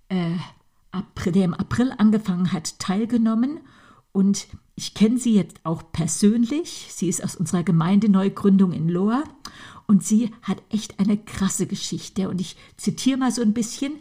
äh, 0.10 0.36
April, 0.92 1.32
der 1.32 1.46
im 1.46 1.56
April 1.56 1.96
angefangen 1.98 2.52
hat, 2.52 2.78
teilgenommen. 2.78 3.60
Und 4.12 4.46
ich 4.76 4.94
kenne 4.94 5.18
sie 5.18 5.34
jetzt 5.34 5.60
auch 5.64 5.82
persönlich. 5.92 6.90
Sie 6.92 7.10
ist 7.10 7.24
aus 7.24 7.36
unserer 7.36 7.64
Gemeindeneugründung 7.64 8.72
in 8.72 8.88
Lohr 8.88 9.24
und 9.88 10.04
sie 10.04 10.30
hat 10.44 10.62
echt 10.70 11.00
eine 11.00 11.18
krasse 11.18 11.66
Geschichte. 11.66 12.30
Und 12.30 12.40
ich 12.40 12.56
zitiere 12.78 13.18
mal 13.18 13.32
so 13.32 13.42
ein 13.42 13.54
bisschen. 13.54 13.94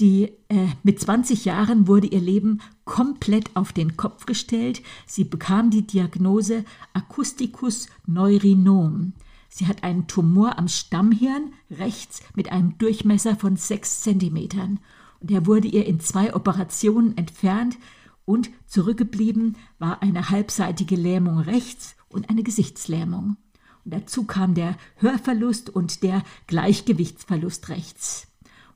Die, 0.00 0.32
äh, 0.48 0.68
mit 0.82 1.00
20 1.00 1.44
Jahren 1.44 1.86
wurde 1.86 2.06
ihr 2.06 2.20
Leben 2.20 2.60
komplett 2.84 3.54
auf 3.54 3.72
den 3.72 3.96
Kopf 3.96 4.26
gestellt. 4.26 4.82
Sie 5.06 5.24
bekam 5.24 5.70
die 5.70 5.86
Diagnose 5.86 6.64
Acousticus 6.92 7.88
neurinom. 8.06 9.12
Sie 9.48 9.66
hat 9.66 9.84
einen 9.84 10.06
Tumor 10.06 10.58
am 10.58 10.66
Stammhirn 10.68 11.52
rechts 11.70 12.22
mit 12.34 12.50
einem 12.50 12.78
Durchmesser 12.78 13.36
von 13.36 13.56
sechs 13.56 14.00
Zentimetern. 14.00 14.80
Und 15.20 15.30
der 15.30 15.46
wurde 15.46 15.68
ihr 15.68 15.84
in 15.86 16.00
zwei 16.00 16.34
Operationen 16.34 17.16
entfernt 17.18 17.76
und 18.24 18.50
zurückgeblieben 18.66 19.56
war 19.78 20.02
eine 20.02 20.30
halbseitige 20.30 20.96
Lähmung 20.96 21.38
rechts 21.38 21.96
und 22.08 22.30
eine 22.30 22.42
Gesichtslähmung. 22.42 23.36
Und 23.84 23.94
dazu 23.94 24.24
kam 24.24 24.54
der 24.54 24.76
Hörverlust 24.96 25.68
und 25.68 26.02
der 26.02 26.22
Gleichgewichtsverlust 26.46 27.68
rechts. 27.68 28.31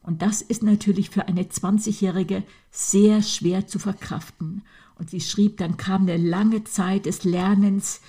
Und 0.06 0.22
das 0.22 0.40
ist 0.40 0.62
natürlich 0.62 1.10
für 1.10 1.28
eine 1.28 1.42
20-Jährige 1.42 2.44
sehr 2.70 3.22
schwer 3.22 3.66
zu 3.66 3.78
verkraften. 3.78 4.62
Und 4.98 5.10
sie 5.10 5.20
schrieb, 5.20 5.58
dann 5.58 5.76
kam 5.76 6.02
eine 6.02 6.16
lange 6.16 6.64
Zeit 6.64 7.04
des 7.04 7.24
Lernens, 7.24 8.00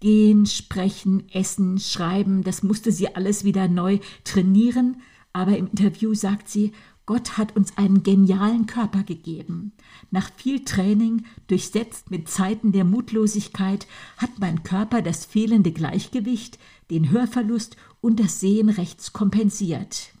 Gehen, 0.00 0.46
sprechen, 0.46 1.28
essen, 1.30 1.78
schreiben, 1.78 2.42
das 2.42 2.64
musste 2.64 2.90
sie 2.90 3.14
alles 3.14 3.44
wieder 3.44 3.68
neu 3.68 4.00
trainieren. 4.24 5.00
Aber 5.32 5.56
im 5.56 5.68
Interview 5.68 6.12
sagt 6.12 6.48
sie, 6.48 6.72
Gott 7.06 7.36
hat 7.38 7.54
uns 7.54 7.76
einen 7.78 8.02
genialen 8.02 8.66
Körper 8.66 9.02
gegeben. 9.04 9.72
Nach 10.10 10.30
viel 10.34 10.64
Training, 10.64 11.24
durchsetzt 11.46 12.10
mit 12.10 12.28
Zeiten 12.28 12.72
der 12.72 12.84
Mutlosigkeit, 12.84 13.86
hat 14.16 14.30
mein 14.38 14.64
Körper 14.64 15.02
das 15.02 15.24
fehlende 15.24 15.70
Gleichgewicht, 15.70 16.58
den 16.90 17.10
Hörverlust 17.10 17.76
und 18.00 18.18
das 18.18 18.40
Sehen 18.40 18.70
rechts 18.70 19.12
kompensiert. 19.12 20.11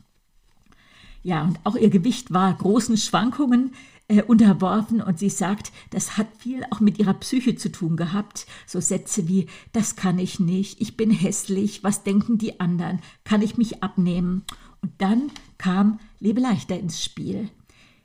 Ja, 1.22 1.42
und 1.44 1.58
auch 1.64 1.76
ihr 1.76 1.90
Gewicht 1.90 2.32
war 2.32 2.52
großen 2.52 2.96
Schwankungen 2.96 3.72
äh, 4.08 4.22
unterworfen 4.22 5.00
und 5.00 5.18
sie 5.18 5.30
sagt, 5.30 5.72
das 5.90 6.16
hat 6.18 6.26
viel 6.38 6.64
auch 6.70 6.80
mit 6.80 6.98
ihrer 6.98 7.14
Psyche 7.14 7.56
zu 7.56 7.70
tun 7.70 7.96
gehabt. 7.96 8.46
So 8.66 8.80
Sätze 8.80 9.28
wie, 9.28 9.46
das 9.72 9.96
kann 9.96 10.18
ich 10.18 10.40
nicht, 10.40 10.80
ich 10.80 10.96
bin 10.96 11.10
hässlich, 11.10 11.84
was 11.84 12.02
denken 12.02 12.38
die 12.38 12.60
anderen, 12.60 13.00
kann 13.24 13.42
ich 13.42 13.56
mich 13.56 13.82
abnehmen? 13.82 14.44
Und 14.80 14.92
dann 14.98 15.30
kam 15.58 16.00
Lebe 16.18 16.40
leichter 16.40 16.78
ins 16.78 17.02
Spiel. 17.02 17.48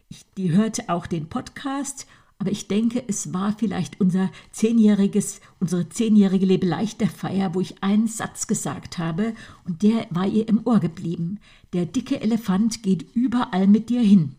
Ich, 0.10 0.22
die 0.38 0.52
hörte 0.52 0.90
auch 0.90 1.08
den 1.08 1.28
Podcast, 1.28 2.08
aber 2.39 2.51
ich 2.51 2.67
denke, 2.67 3.03
es 3.08 3.34
war 3.34 3.56
vielleicht 3.58 4.00
unser 4.00 4.32
zehnjähriges, 4.51 5.41
unsere 5.60 5.89
zehnjährige 5.89 6.46
Feier, 7.08 7.56
wo 7.56 7.62
ich 7.62 7.82
einen 7.82 8.08
Satz 8.08 8.46
gesagt 8.46 8.98
habe 9.00 9.34
und 9.65 9.82
der 9.82 10.06
war 10.12 10.27
ihr 10.27 10.48
im 10.48 10.62
Ohr 10.65 10.79
geblieben. 10.79 11.39
Der 11.74 11.86
dicke 11.86 12.22
Elefant 12.22 12.84
geht 12.84 13.15
überall 13.15 13.67
mit 13.67 13.89
dir 13.89 14.01
hin. 14.01 14.36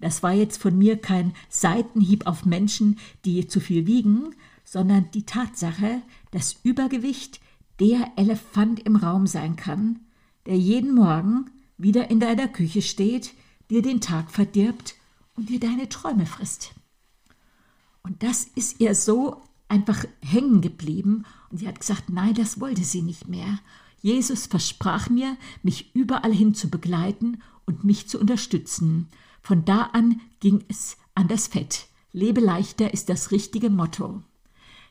Das 0.00 0.22
war 0.22 0.32
jetzt 0.32 0.60
von 0.60 0.78
mir 0.78 0.98
kein 0.98 1.32
Seitenhieb 1.48 2.26
auf 2.26 2.44
Menschen, 2.44 2.98
die 3.24 3.48
zu 3.48 3.60
viel 3.60 3.86
wiegen, 3.86 4.34
sondern 4.64 5.10
die 5.12 5.24
Tatsache, 5.24 6.02
dass 6.30 6.60
Übergewicht 6.62 7.40
der 7.80 8.12
Elefant 8.16 8.80
im 8.80 8.96
Raum 8.96 9.26
sein 9.26 9.56
kann, 9.56 10.00
der 10.44 10.56
jeden 10.56 10.94
Morgen 10.94 11.50
wieder 11.76 12.10
in 12.10 12.20
deiner 12.20 12.48
Küche 12.48 12.82
steht, 12.82 13.32
dir 13.70 13.82
den 13.82 14.00
Tag 14.00 14.30
verdirbt 14.30 14.94
und 15.34 15.48
dir 15.48 15.60
deine 15.60 15.88
Träume 15.88 16.26
frisst. 16.26 16.74
Und 18.06 18.22
das 18.22 18.44
ist 18.54 18.80
ihr 18.80 18.94
so 18.94 19.42
einfach 19.68 20.04
hängen 20.22 20.60
geblieben 20.60 21.24
und 21.50 21.58
sie 21.58 21.66
hat 21.66 21.80
gesagt, 21.80 22.08
nein, 22.08 22.34
das 22.34 22.60
wollte 22.60 22.84
sie 22.84 23.02
nicht 23.02 23.26
mehr. 23.26 23.58
Jesus 24.00 24.46
versprach 24.46 25.10
mir, 25.10 25.36
mich 25.64 25.92
überall 25.92 26.32
hin 26.32 26.54
zu 26.54 26.70
begleiten 26.70 27.42
und 27.64 27.82
mich 27.82 28.08
zu 28.08 28.20
unterstützen. 28.20 29.08
Von 29.42 29.64
da 29.64 29.90
an 29.92 30.20
ging 30.38 30.64
es 30.68 30.96
an 31.16 31.26
das 31.26 31.48
Fett. 31.48 31.88
Lebe 32.12 32.40
leichter 32.40 32.94
ist 32.94 33.08
das 33.08 33.32
richtige 33.32 33.70
Motto. 33.70 34.22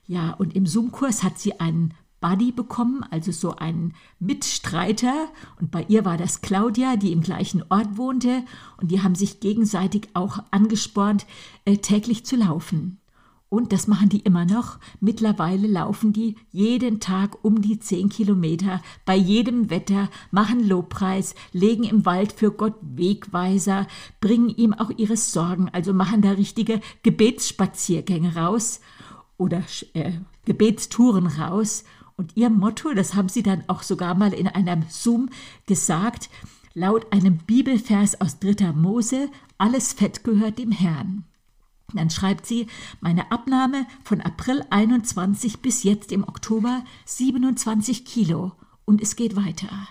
Ja, 0.08 0.32
und 0.32 0.54
im 0.54 0.68
Zoom-Kurs 0.68 1.24
hat 1.24 1.40
sie 1.40 1.58
einen 1.62 1.94
Buddy 2.20 2.52
bekommen, 2.52 3.04
also 3.12 3.32
so 3.32 3.56
einen 3.56 3.94
Mitstreiter. 4.20 5.30
Und 5.62 5.72
bei 5.72 5.86
ihr 5.88 6.04
war 6.04 6.18
das 6.18 6.42
Claudia, 6.42 6.98
die 6.98 7.14
im 7.14 7.22
gleichen 7.22 7.64
Ort 7.70 7.98
wohnte. 7.98 8.44
Und 8.76 8.92
die 8.92 9.02
haben 9.02 9.16
sich 9.16 9.40
gegenseitig 9.40 10.10
auch 10.14 10.40
angespornt, 10.52 11.26
äh, 11.64 11.78
täglich 11.78 12.26
zu 12.26 12.36
laufen. 12.36 13.00
Und 13.50 13.72
das 13.72 13.88
machen 13.88 14.10
die 14.10 14.20
immer 14.20 14.46
noch. 14.46 14.80
Mittlerweile 15.00 15.68
laufen 15.68 16.14
die 16.14 16.36
jeden 16.52 17.00
Tag 17.00 17.44
um 17.44 17.62
die 17.62 17.80
zehn 17.80 18.10
Kilometer, 18.10 18.82
bei 19.06 19.16
jedem 19.16 19.70
Wetter, 19.70 20.10
machen 20.32 20.68
Lobpreis, 20.68 21.36
legen 21.54 21.84
im 21.84 22.06
Wald 22.06 22.34
für 22.34 22.52
Gott 22.52 22.76
Wegweiser, 22.82 23.88
bringen 24.20 24.50
ihm 24.50 24.74
auch 24.74 24.92
ihre 24.98 25.16
Sorgen, 25.16 25.70
also 25.70 25.94
machen 25.94 26.22
da 26.22 26.32
richtige 26.32 26.82
Gebetsspaziergänge 27.04 28.36
raus 28.36 28.82
oder 29.38 29.62
äh, 29.94 30.14
Gebetstouren 30.46 31.28
raus. 31.28 31.84
Und 32.18 32.36
ihr 32.36 32.50
Motto, 32.50 32.94
das 32.94 33.14
haben 33.14 33.30
sie 33.30 33.44
dann 33.44 33.64
auch 33.68 33.84
sogar 33.84 34.16
mal 34.16 34.34
in 34.34 34.48
einem 34.48 34.84
Zoom 34.90 35.30
gesagt, 35.66 36.30
laut 36.74 37.12
einem 37.12 37.38
Bibelvers 37.38 38.20
aus 38.22 38.40
3. 38.40 38.72
Mose, 38.74 39.30
alles 39.58 39.94
Fett 39.94 40.24
gehört 40.24 40.58
dem 40.60 40.72
Herrn. 40.72 41.26
Dann 41.96 42.10
schreibt 42.10 42.46
sie, 42.46 42.68
meine 43.02 43.32
Abnahme 43.32 43.88
von 44.04 44.22
April 44.22 44.64
21 44.70 45.62
bis 45.62 45.84
jetzt 45.84 46.12
im 46.12 46.24
Oktober 46.24 46.84
27 47.06 48.06
Kilo 48.06 48.52
und 48.86 49.02
es 49.02 49.16
geht 49.16 49.36
weiter. 49.36 49.88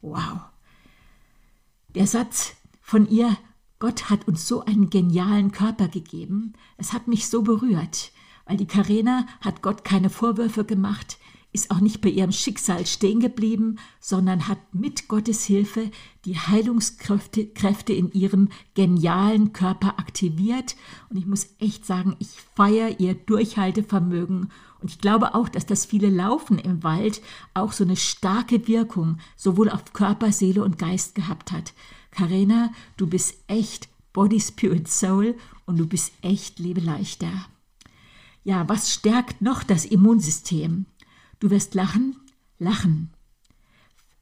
Wow. 0.00 0.40
Der 1.94 2.06
Satz 2.06 2.54
von 2.80 3.08
ihr, 3.08 3.36
Gott 3.78 4.08
hat 4.08 4.28
uns 4.28 4.46
so 4.46 4.64
einen 4.64 4.90
genialen 4.90 5.52
Körper 5.52 5.88
gegeben, 5.88 6.54
es 6.76 6.92
hat 6.92 7.08
mich 7.08 7.28
so 7.28 7.42
berührt, 7.42 8.12
weil 8.46 8.56
die 8.56 8.66
Karena 8.66 9.26
hat 9.40 9.62
Gott 9.62 9.84
keine 9.84 10.08
Vorwürfe 10.08 10.64
gemacht, 10.64 11.18
ist 11.56 11.70
auch 11.70 11.80
nicht 11.80 12.02
bei 12.02 12.10
ihrem 12.10 12.32
Schicksal 12.32 12.84
stehen 12.84 13.18
geblieben, 13.18 13.78
sondern 13.98 14.46
hat 14.46 14.58
mit 14.72 15.08
Gottes 15.08 15.44
Hilfe 15.44 15.90
die 16.26 16.36
Heilungskräfte 16.36 17.46
Kräfte 17.46 17.94
in 17.94 18.12
ihrem 18.12 18.50
genialen 18.74 19.54
Körper 19.54 19.98
aktiviert. 19.98 20.76
Und 21.08 21.16
ich 21.16 21.24
muss 21.24 21.56
echt 21.58 21.86
sagen, 21.86 22.14
ich 22.18 22.28
feiere 22.54 23.00
ihr 23.00 23.14
Durchhaltevermögen. 23.14 24.52
Und 24.80 24.90
ich 24.90 24.98
glaube 24.98 25.34
auch, 25.34 25.48
dass 25.48 25.64
das 25.64 25.86
viele 25.86 26.10
Laufen 26.10 26.58
im 26.58 26.82
Wald 26.82 27.22
auch 27.54 27.72
so 27.72 27.84
eine 27.84 27.96
starke 27.96 28.68
Wirkung 28.68 29.16
sowohl 29.34 29.70
auf 29.70 29.94
Körper, 29.94 30.32
Seele 30.32 30.62
und 30.62 30.78
Geist 30.78 31.14
gehabt 31.14 31.52
hat. 31.52 31.72
Karina, 32.10 32.70
du 32.98 33.06
bist 33.06 33.34
echt 33.46 33.88
Body, 34.12 34.40
Spirit, 34.40 34.88
Soul 34.88 35.34
und 35.64 35.78
du 35.78 35.86
bist 35.86 36.12
echt 36.20 36.58
Lebeleichter. 36.58 37.32
Ja, 38.44 38.68
was 38.68 38.92
stärkt 38.92 39.40
noch 39.40 39.62
das 39.62 39.86
Immunsystem? 39.86 40.84
Du 41.38 41.50
wirst 41.50 41.74
lachen, 41.74 42.16
lachen. 42.58 43.10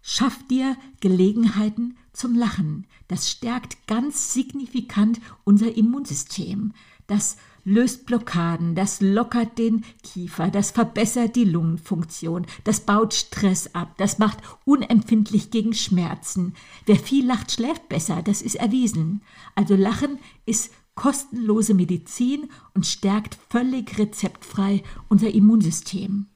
Schaff 0.02 0.47
dir 0.49 0.76
Gelegenheiten 1.00 1.97
zum 2.12 2.35
Lachen. 2.35 2.87
Das 3.09 3.30
stärkt 3.30 3.87
ganz 3.87 4.35
signifikant 4.35 5.21
unser 5.44 5.76
Immunsystem. 5.76 6.73
Das 7.06 7.37
löst 7.64 8.06
Blockaden, 8.06 8.75
das 8.75 9.00
lockert 9.00 9.59
den 9.59 9.85
Kiefer, 10.02 10.49
das 10.49 10.71
verbessert 10.71 11.37
die 11.37 11.44
Lungenfunktion, 11.44 12.47
das 12.64 12.80
baut 12.80 13.14
Stress 13.14 13.75
ab, 13.75 13.94
das 13.97 14.18
macht 14.18 14.38
unempfindlich 14.64 15.50
gegen 15.50 15.73
Schmerzen. 15.73 16.54
Wer 16.87 16.97
viel 16.97 17.26
lacht, 17.26 17.52
schläft 17.52 17.88
besser, 17.88 18.23
das 18.23 18.42
ist 18.42 18.56
erwiesen. 18.56 19.23
Also 19.54 19.76
Lachen 19.76 20.18
ist 20.44 20.73
kostenlose 20.94 21.75
Medizin 21.75 22.49
und 22.75 22.87
stärkt 22.87 23.38
völlig 23.49 23.99
rezeptfrei 23.99 24.83
unser 25.09 25.33
Immunsystem. 25.33 26.26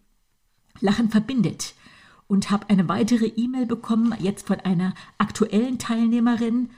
Lachen 0.80 1.11
verbindet. 1.11 1.75
Und 2.26 2.50
habe 2.50 2.68
eine 2.68 2.88
weitere 2.88 3.26
E-Mail 3.26 3.64
bekommen, 3.64 4.14
jetzt 4.18 4.47
von 4.47 4.61
einer 4.61 4.94
aktuellen 5.16 5.78
Teilnehmerin. 5.78 6.70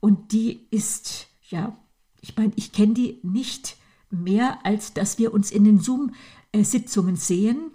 Und 0.00 0.32
die 0.32 0.66
ist, 0.70 1.28
ja, 1.50 1.76
ich 2.20 2.36
meine, 2.36 2.52
ich 2.56 2.72
kenne 2.72 2.94
die 2.94 3.20
nicht 3.22 3.76
mehr, 4.10 4.58
als 4.64 4.94
dass 4.94 5.18
wir 5.18 5.34
uns 5.34 5.50
in 5.50 5.64
den 5.64 5.78
Zoom-Sitzungen 5.78 7.16
sehen. 7.16 7.72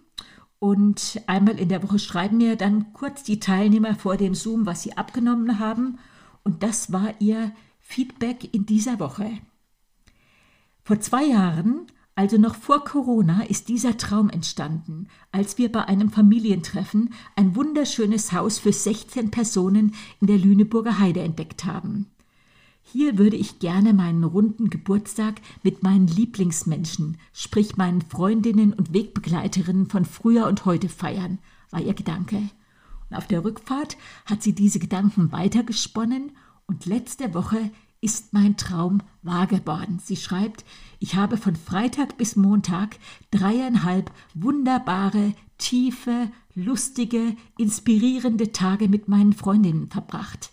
Und 0.57 1.21
einmal 1.27 1.59
in 1.59 1.69
der 1.69 1.83
Woche 1.83 2.00
schreiben 2.00 2.38
mir 2.38 2.55
dann 2.55 2.93
kurz 2.93 3.24
die 3.24 3.39
Teilnehmer 3.39 3.95
vor 3.95 4.17
dem 4.17 4.36
Zoom, 4.36 4.65
was 4.65 4.81
sie 4.83 4.98
abgenommen 4.98 5.59
haben. 5.59 6.00
Und 6.43 6.63
das 6.63 6.91
war 6.91 7.13
ihr 7.19 7.51
Feedback 7.79 8.53
in 8.53 8.65
dieser 8.65 9.00
Woche. 9.00 9.31
Vor 10.83 11.00
zwei 11.00 11.25
Jahren 11.25 11.88
also 12.19 12.38
noch 12.38 12.55
vor 12.55 12.83
Corona 12.83 13.43
ist 13.43 13.69
dieser 13.69 13.95
Traum 13.95 14.29
entstanden, 14.29 15.07
als 15.31 15.57
wir 15.57 15.71
bei 15.71 15.85
einem 15.85 16.09
Familientreffen 16.09 17.13
ein 17.38 17.55
wunderschönes 17.55 18.33
Haus 18.33 18.59
für 18.59 18.73
16 18.73 19.31
Personen 19.31 19.95
in 20.19 20.27
der 20.27 20.38
Lüneburger 20.38 20.99
Heide 20.99 21.21
entdeckt 21.21 21.63
haben. 21.63 22.07
Hier 22.81 23.17
würde 23.17 23.38
ich 23.38 23.59
gerne 23.59 23.93
meinen 23.93 24.25
runden 24.25 24.69
Geburtstag 24.69 25.39
mit 25.63 25.81
meinen 25.81 26.07
Lieblingsmenschen, 26.07 27.15
sprich 27.31 27.77
meinen 27.77 28.01
Freundinnen 28.01 28.73
und 28.73 28.93
Wegbegleiterinnen 28.93 29.88
von 29.88 30.03
früher 30.03 30.47
und 30.47 30.65
heute 30.65 30.89
feiern, 30.89 31.39
war 31.71 31.79
ihr 31.79 31.93
Gedanke. 31.93 32.49
Und 33.09 33.15
auf 33.15 33.27
der 33.27 33.45
Rückfahrt 33.45 33.95
hat 34.25 34.43
sie 34.43 34.51
diese 34.51 34.79
Gedanken 34.79 35.31
weitergesponnen 35.31 36.33
und 36.67 36.85
letzte 36.85 37.33
Woche 37.33 37.71
ist 38.01 38.34
mein 38.34 38.58
Traum 38.58 39.01
wahr 39.22 39.48
geworden. 39.48 40.00
Sie 40.03 40.15
schreibt, 40.15 40.63
ich 41.00 41.15
habe 41.15 41.38
von 41.38 41.55
Freitag 41.55 42.18
bis 42.18 42.35
Montag 42.35 42.98
dreieinhalb 43.31 44.12
wunderbare, 44.33 45.33
tiefe, 45.57 46.31
lustige, 46.55 47.35
inspirierende 47.57 48.51
Tage 48.51 48.88
mit 48.88 49.07
meinen 49.07 49.33
Freundinnen 49.33 49.90
verbracht. 49.90 50.51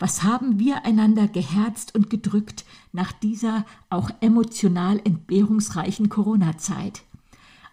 Was 0.00 0.22
haben 0.22 0.58
wir 0.60 0.84
einander 0.84 1.26
geherzt 1.26 1.94
und 1.94 2.08
gedrückt 2.08 2.64
nach 2.92 3.12
dieser 3.12 3.64
auch 3.90 4.10
emotional 4.20 5.00
entbehrungsreichen 5.02 6.08
Corona-Zeit? 6.08 7.02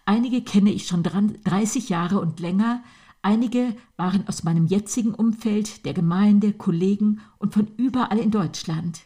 Einige 0.04 0.42
kenne 0.42 0.70
ich 0.70 0.86
schon 0.86 1.02
30 1.02 1.88
Jahre 1.88 2.20
und 2.20 2.40
länger, 2.40 2.82
einige 3.22 3.76
waren 3.96 4.26
aus 4.28 4.44
meinem 4.44 4.66
jetzigen 4.66 5.14
Umfeld, 5.14 5.84
der 5.84 5.94
Gemeinde, 5.94 6.52
Kollegen 6.52 7.20
und 7.38 7.54
von 7.54 7.68
überall 7.76 8.18
in 8.18 8.30
Deutschland. 8.30 9.02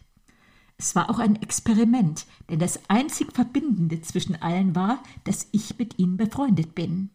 Es 0.80 0.96
war 0.96 1.10
auch 1.10 1.18
ein 1.18 1.36
Experiment, 1.42 2.24
denn 2.48 2.58
das 2.58 2.80
einzig 2.88 3.34
Verbindende 3.34 4.00
zwischen 4.00 4.40
allen 4.40 4.74
war, 4.74 5.02
dass 5.24 5.46
ich 5.52 5.76
mit 5.76 5.98
ihnen 5.98 6.16
befreundet 6.16 6.74
bin. 6.74 7.10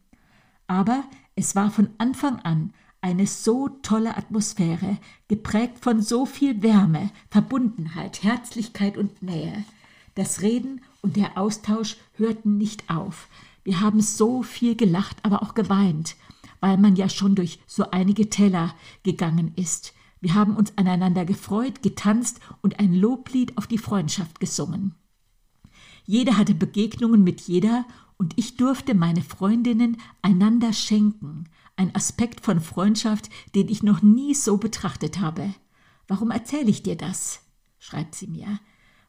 Aber 0.67 1.03
es 1.35 1.55
war 1.55 1.71
von 1.71 1.89
Anfang 1.97 2.39
an 2.41 2.73
eine 3.01 3.25
so 3.25 3.69
tolle 3.81 4.17
Atmosphäre, 4.17 4.99
geprägt 5.27 5.79
von 5.81 6.03
so 6.03 6.27
viel 6.27 6.61
Wärme, 6.61 7.09
Verbundenheit, 7.31 8.21
Herzlichkeit 8.21 8.97
und 8.97 9.23
Nähe. 9.23 9.65
Das 10.13 10.43
Reden 10.43 10.81
und 11.01 11.15
der 11.15 11.35
Austausch 11.35 11.97
hörten 12.17 12.59
nicht 12.59 12.87
auf. 12.91 13.27
Wir 13.63 13.81
haben 13.81 13.99
so 13.99 14.43
viel 14.43 14.75
gelacht, 14.75 15.17
aber 15.23 15.41
auch 15.41 15.55
geweint, 15.55 16.17
weil 16.59 16.77
man 16.77 16.95
ja 16.95 17.09
schon 17.09 17.33
durch 17.33 17.57
so 17.65 17.89
einige 17.89 18.29
Teller 18.29 18.75
gegangen 19.01 19.53
ist. 19.55 19.95
Wir 20.25 20.33
haben 20.33 20.57
uns 20.57 20.75
aneinander 20.75 21.23
gefreut, 21.23 21.83
getanzt 21.83 22.39
und 22.63 22.79
ein 22.79 22.95
Loblied 22.95 23.59
auf 23.59 23.67
die 23.67 23.77
Freundschaft 23.77 24.39
gesungen. 24.39 24.95
Jeder 26.03 26.35
hatte 26.35 26.55
Begegnungen 26.55 27.23
mit 27.23 27.41
jeder 27.41 27.85
und 28.17 28.33
ich 28.35 28.57
durfte 28.57 28.95
meine 28.95 29.21
Freundinnen 29.21 29.97
einander 30.23 30.73
schenken, 30.73 31.43
ein 31.75 31.93
Aspekt 31.93 32.43
von 32.43 32.59
Freundschaft, 32.59 33.29
den 33.53 33.69
ich 33.69 33.83
noch 33.83 34.01
nie 34.01 34.33
so 34.33 34.57
betrachtet 34.57 35.19
habe. 35.19 35.53
Warum 36.07 36.31
erzähle 36.31 36.71
ich 36.71 36.81
dir 36.81 36.95
das? 36.95 37.41
schreibt 37.77 38.15
sie 38.15 38.25
mir. 38.25 38.59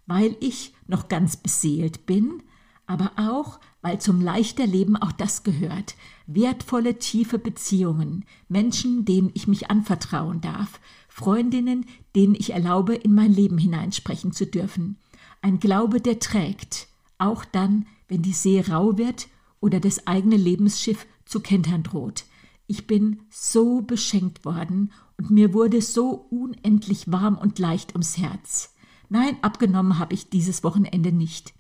Weil 0.05 0.37
ich 0.41 0.75
noch 0.87 1.09
ganz 1.09 1.39
beseelt 1.39 2.05
bin, 2.05 2.43
aber 2.87 3.13
auch, 3.17 3.59
weil 3.81 4.01
zum 4.01 4.21
leichter 4.21 4.67
Leben 4.67 4.97
auch 4.97 5.13
das 5.13 5.45
gehört. 5.45 5.97
Wertvolle, 6.27 6.99
tiefe 6.99 7.39
Beziehungen, 7.39 8.27
Menschen, 8.49 9.05
denen 9.07 9.31
ich 9.33 9.49
mich 9.49 9.71
anvertrauen 9.71 10.41
darf, 10.41 10.79
Freundinnen, 11.17 11.87
denen 12.15 12.35
ich 12.35 12.53
erlaube, 12.53 12.95
in 12.95 13.15
mein 13.15 13.33
Leben 13.33 13.57
hineinsprechen 13.57 14.33
zu 14.33 14.47
dürfen. 14.47 14.99
Ein 15.41 15.61
Glaube, 15.61 16.03
der 16.03 16.19
trägt, 16.19 16.89
auch 17.17 17.47
dann, 17.47 17.87
wenn 18.07 18.21
die 18.21 18.35
See 18.35 18.61
rau 18.61 18.99
wird 18.99 19.29
oder 19.59 19.81
das 19.81 20.07
eigene 20.07 20.37
Lebensschiff 20.37 21.07
zu 21.25 21.41
kentern 21.41 21.83
droht. 21.85 22.27
Ich 22.67 22.87
bin 22.87 23.21
so 23.31 23.81
beschenkt 23.81 24.45
worden 24.45 24.93
und 25.17 25.31
mir 25.31 25.55
wurde 25.55 25.81
so 25.81 26.27
unendlich 26.29 27.11
warm 27.11 27.39
und 27.39 27.59
leicht 27.59 27.95
ums 27.95 28.19
Herz. 28.19 28.75
Nein, 29.09 29.39
abgenommen 29.41 29.99
habe 29.99 30.13
ich 30.13 30.29
dieses 30.29 30.65
Wochenende 30.65 31.13
nicht. 31.13 31.55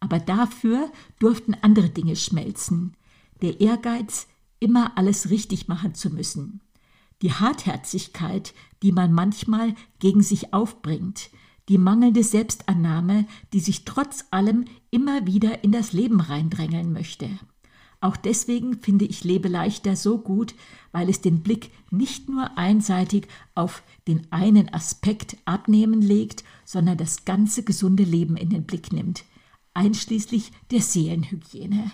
Aber 0.00 0.18
dafür 0.18 0.90
durften 1.20 1.54
andere 1.62 1.90
Dinge 1.90 2.16
schmelzen. 2.16 2.96
Der 3.40 3.60
Ehrgeiz, 3.60 4.26
immer 4.58 4.98
alles 4.98 5.30
richtig 5.30 5.68
machen 5.68 5.94
zu 5.94 6.10
müssen 6.10 6.60
die 7.22 7.32
Hartherzigkeit, 7.32 8.54
die 8.82 8.92
man 8.92 9.12
manchmal 9.12 9.74
gegen 9.98 10.22
sich 10.22 10.52
aufbringt, 10.52 11.30
die 11.68 11.78
mangelnde 11.78 12.22
Selbstannahme, 12.22 13.26
die 13.52 13.60
sich 13.60 13.84
trotz 13.84 14.26
allem 14.30 14.66
immer 14.90 15.26
wieder 15.26 15.64
in 15.64 15.72
das 15.72 15.92
Leben 15.92 16.20
reindrängeln 16.20 16.92
möchte. 16.92 17.28
Auch 18.00 18.16
deswegen 18.16 18.78
finde 18.78 19.06
ich 19.06 19.24
Lebe 19.24 19.48
leichter 19.48 19.96
so 19.96 20.18
gut, 20.18 20.54
weil 20.92 21.08
es 21.08 21.22
den 21.22 21.42
Blick 21.42 21.70
nicht 21.90 22.28
nur 22.28 22.56
einseitig 22.58 23.26
auf 23.54 23.82
den 24.06 24.30
einen 24.30 24.72
Aspekt 24.72 25.38
abnehmen 25.44 26.02
legt, 26.02 26.44
sondern 26.64 26.98
das 26.98 27.24
ganze 27.24 27.64
gesunde 27.64 28.04
Leben 28.04 28.36
in 28.36 28.50
den 28.50 28.64
Blick 28.64 28.92
nimmt, 28.92 29.24
einschließlich 29.74 30.52
der 30.70 30.82
Seelenhygiene. 30.82 31.90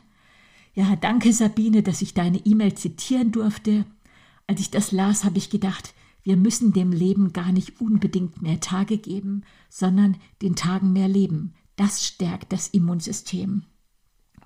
Ja, 0.75 0.97
danke 0.97 1.33
Sabine, 1.33 1.83
dass 1.83 2.03
ich 2.03 2.15
deine 2.15 2.39
E-Mail 2.45 2.75
zitieren 2.75 3.31
durfte. 3.31 3.85
Als 4.47 4.61
ich 4.61 4.71
das 4.71 4.93
las, 4.93 5.25
habe 5.25 5.39
ich 5.39 5.51
gedacht, 5.51 5.95
wir 6.23 6.37
müssen 6.37 6.73
dem 6.73 6.93
Leben 6.93 7.33
gar 7.33 7.53
nicht 7.53 7.81
unbedingt 7.81 8.43
mehr 8.43 8.61
Tage 8.61 8.99
geben, 8.99 9.43
sondern 9.69 10.17
den 10.41 10.55
Tagen 10.55 10.93
mehr 10.93 11.09
Leben. 11.09 11.55
Das 11.77 12.07
stärkt 12.07 12.53
das 12.53 12.69
Immunsystem. 12.69 13.65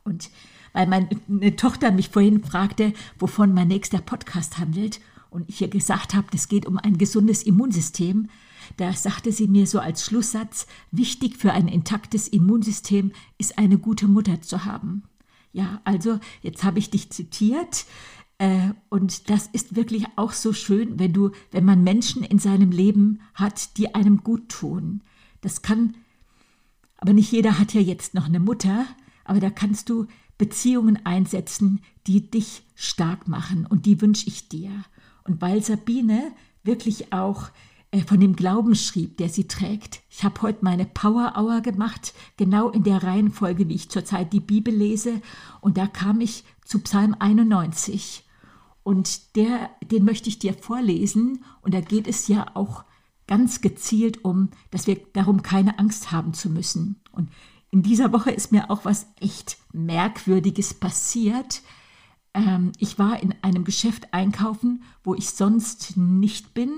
Und 0.04 0.30
weil 0.72 0.86
meine 0.86 1.56
Tochter 1.56 1.90
mich 1.90 2.10
vorhin 2.10 2.44
fragte, 2.44 2.92
wovon 3.18 3.52
mein 3.52 3.68
nächster 3.68 3.98
Podcast 3.98 4.58
handelt, 4.58 5.00
und 5.30 5.48
ich 5.48 5.60
ihr 5.60 5.68
gesagt 5.68 6.14
habe, 6.14 6.28
es 6.34 6.48
geht 6.48 6.66
um 6.66 6.78
ein 6.78 6.98
gesundes 6.98 7.42
Immunsystem, 7.42 8.28
da 8.76 8.92
sagte 8.92 9.32
sie 9.32 9.48
mir 9.48 9.66
so 9.66 9.78
als 9.80 10.04
Schlusssatz, 10.04 10.66
wichtig 10.90 11.36
für 11.36 11.52
ein 11.52 11.68
intaktes 11.68 12.28
Immunsystem 12.28 13.12
ist 13.38 13.58
eine 13.58 13.78
gute 13.78 14.08
Mutter 14.08 14.40
zu 14.40 14.64
haben. 14.64 15.04
Ja, 15.52 15.80
also 15.84 16.20
jetzt 16.42 16.64
habe 16.64 16.78
ich 16.78 16.90
dich 16.90 17.10
zitiert. 17.10 17.86
Äh, 18.38 18.70
und 18.88 19.30
das 19.30 19.46
ist 19.48 19.76
wirklich 19.76 20.04
auch 20.16 20.32
so 20.32 20.52
schön, 20.52 20.98
wenn 20.98 21.12
du, 21.12 21.30
wenn 21.50 21.64
man 21.64 21.84
Menschen 21.84 22.22
in 22.22 22.38
seinem 22.38 22.70
Leben 22.70 23.20
hat, 23.34 23.76
die 23.78 23.94
einem 23.94 24.22
gut 24.22 24.48
tun. 24.48 25.02
Das 25.40 25.62
kann, 25.62 25.94
aber 26.98 27.12
nicht 27.12 27.32
jeder 27.32 27.58
hat 27.58 27.74
ja 27.74 27.80
jetzt 27.80 28.14
noch 28.14 28.26
eine 28.26 28.40
Mutter, 28.40 28.86
aber 29.24 29.40
da 29.40 29.50
kannst 29.50 29.88
du 29.88 30.06
Beziehungen 30.38 31.04
einsetzen, 31.04 31.80
die 32.06 32.30
dich 32.30 32.62
stark 32.74 33.26
machen 33.26 33.66
und 33.66 33.86
die 33.86 34.00
wünsche 34.00 34.28
ich 34.28 34.48
dir. 34.48 34.70
Und 35.24 35.40
weil 35.40 35.62
Sabine 35.62 36.32
wirklich 36.62 37.12
auch 37.12 37.50
äh, 37.90 38.00
von 38.02 38.20
dem 38.20 38.36
Glauben 38.36 38.74
schrieb, 38.74 39.16
der 39.16 39.28
sie 39.28 39.48
trägt. 39.48 40.02
Ich 40.10 40.24
habe 40.24 40.42
heute 40.42 40.58
meine 40.62 40.84
Power 40.84 41.34
Hour 41.36 41.62
gemacht, 41.62 42.12
genau 42.36 42.68
in 42.68 42.82
der 42.82 43.02
Reihenfolge, 43.02 43.68
wie 43.68 43.74
ich 43.74 43.88
zurzeit 43.88 44.32
die 44.32 44.40
Bibel 44.40 44.74
lese. 44.74 45.22
Und 45.60 45.78
da 45.78 45.86
kam 45.86 46.20
ich 46.20 46.44
zu 46.64 46.80
Psalm 46.80 47.16
91. 47.18 48.25
Und 48.86 49.34
der, 49.34 49.70
den 49.82 50.04
möchte 50.04 50.28
ich 50.28 50.38
dir 50.38 50.54
vorlesen. 50.54 51.44
Und 51.60 51.74
da 51.74 51.80
geht 51.80 52.06
es 52.06 52.28
ja 52.28 52.46
auch 52.54 52.84
ganz 53.26 53.60
gezielt 53.60 54.24
um, 54.24 54.50
dass 54.70 54.86
wir 54.86 55.00
darum 55.12 55.42
keine 55.42 55.80
Angst 55.80 56.12
haben 56.12 56.34
zu 56.34 56.48
müssen. 56.48 57.00
Und 57.10 57.28
in 57.72 57.82
dieser 57.82 58.12
Woche 58.12 58.30
ist 58.30 58.52
mir 58.52 58.70
auch 58.70 58.84
was 58.84 59.08
echt 59.18 59.58
Merkwürdiges 59.72 60.74
passiert. 60.74 61.62
Ähm, 62.32 62.70
ich 62.78 62.96
war 62.96 63.20
in 63.20 63.34
einem 63.42 63.64
Geschäft 63.64 64.14
einkaufen, 64.14 64.84
wo 65.02 65.16
ich 65.16 65.30
sonst 65.30 65.96
nicht 65.96 66.54
bin, 66.54 66.70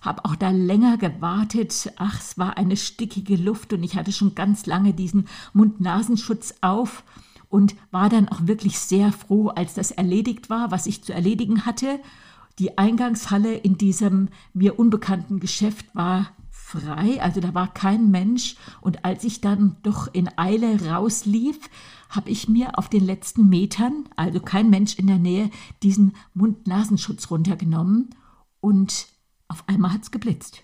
habe 0.00 0.26
auch 0.26 0.36
da 0.36 0.50
länger 0.50 0.96
gewartet. 0.96 1.92
Ach, 1.96 2.20
es 2.20 2.38
war 2.38 2.56
eine 2.56 2.76
stickige 2.76 3.34
Luft 3.34 3.72
und 3.72 3.82
ich 3.82 3.96
hatte 3.96 4.12
schon 4.12 4.36
ganz 4.36 4.66
lange 4.66 4.94
diesen 4.94 5.26
Mund-Nasenschutz 5.54 6.54
auf 6.60 7.02
und 7.48 7.74
war 7.90 8.08
dann 8.08 8.28
auch 8.28 8.46
wirklich 8.46 8.78
sehr 8.78 9.12
froh, 9.12 9.48
als 9.48 9.74
das 9.74 9.90
erledigt 9.90 10.50
war, 10.50 10.70
was 10.70 10.86
ich 10.86 11.02
zu 11.02 11.12
erledigen 11.12 11.64
hatte. 11.64 12.00
Die 12.58 12.76
Eingangshalle 12.76 13.54
in 13.54 13.78
diesem 13.78 14.28
mir 14.52 14.78
unbekannten 14.78 15.40
Geschäft 15.40 15.86
war 15.94 16.32
frei, 16.50 17.22
also 17.22 17.40
da 17.40 17.54
war 17.54 17.72
kein 17.72 18.10
Mensch. 18.10 18.56
Und 18.80 19.04
als 19.04 19.24
ich 19.24 19.40
dann 19.40 19.76
doch 19.82 20.12
in 20.12 20.28
Eile 20.36 20.90
rauslief, 20.90 21.58
habe 22.10 22.30
ich 22.30 22.48
mir 22.48 22.78
auf 22.78 22.88
den 22.88 23.04
letzten 23.04 23.48
Metern, 23.48 24.08
also 24.16 24.40
kein 24.40 24.70
Mensch 24.70 24.96
in 24.96 25.06
der 25.06 25.18
Nähe, 25.18 25.50
diesen 25.82 26.14
Mund-Nasenschutz 26.34 27.30
runtergenommen 27.30 28.10
und 28.60 29.08
auf 29.48 29.66
einmal 29.66 29.92
hat 29.92 30.02
es 30.02 30.10
geblitzt. 30.10 30.62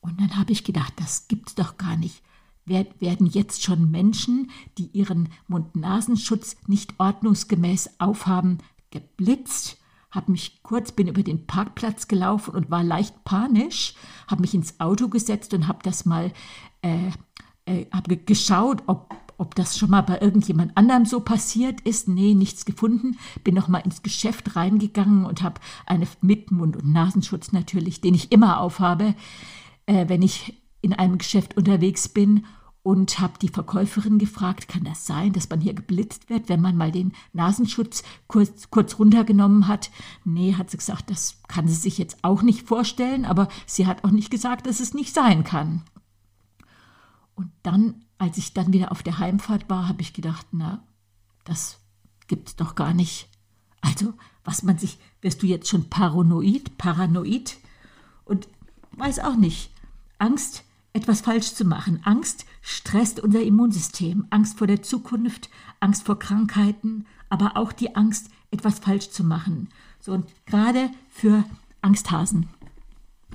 Und 0.00 0.20
dann 0.20 0.36
habe 0.36 0.52
ich 0.52 0.64
gedacht, 0.64 0.92
das 0.96 1.28
gibt's 1.28 1.54
doch 1.54 1.76
gar 1.76 1.96
nicht. 1.96 2.22
Werden 2.66 3.26
jetzt 3.26 3.62
schon 3.62 3.90
Menschen, 3.90 4.50
die 4.78 4.88
ihren 4.92 5.28
Mund-Nasenschutz 5.48 6.56
nicht 6.66 6.94
ordnungsgemäß 6.98 8.00
aufhaben, 8.00 8.58
geblitzt? 8.90 9.78
Habe 10.10 10.32
mich 10.32 10.62
kurz, 10.62 10.92
bin 10.92 11.08
über 11.08 11.22
den 11.22 11.46
Parkplatz 11.46 12.08
gelaufen 12.08 12.54
und 12.54 12.70
war 12.70 12.84
leicht 12.84 13.24
panisch, 13.24 13.94
habe 14.28 14.42
mich 14.42 14.54
ins 14.54 14.78
Auto 14.80 15.08
gesetzt 15.08 15.52
und 15.54 15.66
habe 15.66 15.80
das 15.82 16.06
mal 16.06 16.32
äh, 16.82 17.10
äh, 17.66 17.86
habe 17.90 18.16
geschaut, 18.16 18.82
ob 18.86 19.14
ob 19.36 19.56
das 19.56 19.76
schon 19.76 19.90
mal 19.90 20.02
bei 20.02 20.20
irgendjemand 20.20 20.76
anderem 20.76 21.06
so 21.06 21.18
passiert 21.18 21.80
ist. 21.80 22.06
Nee, 22.06 22.34
nichts 22.34 22.64
gefunden. 22.64 23.18
Bin 23.42 23.56
noch 23.56 23.66
mal 23.66 23.78
ins 23.78 24.02
Geschäft 24.02 24.54
reingegangen 24.54 25.26
und 25.26 25.42
habe 25.42 25.60
eine 25.86 26.06
mit 26.20 26.52
Mund- 26.52 26.76
und 26.76 26.92
Nasenschutz 26.92 27.50
natürlich, 27.50 28.00
den 28.00 28.14
ich 28.14 28.30
immer 28.30 28.60
aufhabe, 28.60 29.16
äh, 29.86 30.08
wenn 30.08 30.22
ich 30.22 30.54
in 30.84 30.92
einem 30.92 31.18
Geschäft 31.18 31.56
unterwegs 31.56 32.08
bin 32.08 32.46
und 32.82 33.18
habe 33.18 33.38
die 33.40 33.48
Verkäuferin 33.48 34.18
gefragt, 34.18 34.68
kann 34.68 34.84
das 34.84 35.06
sein, 35.06 35.32
dass 35.32 35.48
man 35.48 35.60
hier 35.60 35.74
geblitzt 35.74 36.28
wird, 36.28 36.48
wenn 36.48 36.60
man 36.60 36.76
mal 36.76 36.92
den 36.92 37.12
Nasenschutz 37.32 38.02
kurz, 38.28 38.70
kurz 38.70 38.98
runtergenommen 38.98 39.66
hat? 39.66 39.90
Nee, 40.24 40.54
hat 40.54 40.70
sie 40.70 40.76
gesagt, 40.76 41.10
das 41.10 41.42
kann 41.48 41.66
sie 41.66 41.74
sich 41.74 41.98
jetzt 41.98 42.18
auch 42.22 42.42
nicht 42.42 42.68
vorstellen, 42.68 43.24
aber 43.24 43.48
sie 43.66 43.86
hat 43.86 44.04
auch 44.04 44.10
nicht 44.10 44.30
gesagt, 44.30 44.66
dass 44.66 44.80
es 44.80 44.92
nicht 44.92 45.14
sein 45.14 45.44
kann. 45.44 45.82
Und 47.34 47.50
dann 47.62 48.04
als 48.18 48.38
ich 48.38 48.54
dann 48.54 48.72
wieder 48.72 48.92
auf 48.92 49.02
der 49.02 49.18
Heimfahrt 49.18 49.68
war, 49.68 49.88
habe 49.88 50.02
ich 50.02 50.12
gedacht, 50.12 50.46
na, 50.52 50.82
das 51.44 51.78
gibt's 52.26 52.56
doch 52.56 52.74
gar 52.74 52.94
nicht. 52.94 53.28
Also, 53.80 54.14
was 54.44 54.62
man 54.62 54.78
sich, 54.78 54.98
wirst 55.20 55.42
du 55.42 55.46
jetzt 55.46 55.68
schon 55.68 55.90
paranoid, 55.90 56.78
paranoid 56.78 57.58
und 58.24 58.48
weiß 58.92 59.18
auch 59.20 59.36
nicht. 59.36 59.70
Angst, 60.18 60.63
etwas 60.94 61.20
falsch 61.20 61.52
zu 61.52 61.66
machen. 61.66 62.00
Angst 62.04 62.46
stresst 62.62 63.20
unser 63.20 63.42
Immunsystem. 63.42 64.26
Angst 64.30 64.56
vor 64.56 64.66
der 64.66 64.82
Zukunft, 64.82 65.50
Angst 65.80 66.06
vor 66.06 66.18
Krankheiten, 66.18 67.04
aber 67.28 67.56
auch 67.56 67.72
die 67.72 67.94
Angst, 67.94 68.30
etwas 68.50 68.78
falsch 68.78 69.10
zu 69.10 69.24
machen. 69.24 69.68
So, 70.00 70.12
und 70.12 70.26
gerade 70.46 70.90
für 71.10 71.44
Angsthasen 71.82 72.48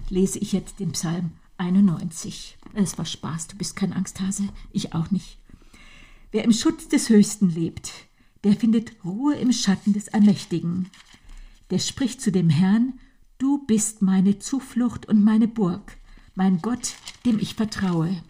lese 0.10 0.40
ich 0.40 0.54
jetzt 0.54 0.80
den 0.80 0.94
Psalm 0.94 1.32
91. 1.58 2.58
Es 2.74 2.98
war 2.98 3.06
Spaß, 3.06 3.48
du 3.48 3.58
bist 3.58 3.76
kein 3.76 3.94
Angsthase, 3.94 4.48
ich 4.72 4.94
auch 4.94 5.12
nicht. 5.12 5.38
Wer 6.32 6.46
im 6.46 6.54
Schutz 6.54 6.88
des 6.88 7.10
Höchsten 7.10 7.50
lebt, 7.50 7.92
der 8.46 8.56
findet 8.56 9.04
Ruhe 9.04 9.36
im 9.36 9.52
Schatten 9.52 9.92
des 9.92 10.08
Allmächtigen. 10.14 10.90
Der 11.72 11.80
spricht 11.80 12.22
zu 12.22 12.32
dem 12.32 12.50
Herrn, 12.50 12.94
Du 13.38 13.66
bist 13.66 14.02
meine 14.02 14.40
Zuflucht 14.40 15.08
und 15.08 15.24
meine 15.24 15.48
Burg, 15.48 15.98
mein 16.40 16.62
Gott, 16.62 16.96
dem 17.26 17.38
ich 17.38 17.56
vertraue. 17.56 18.24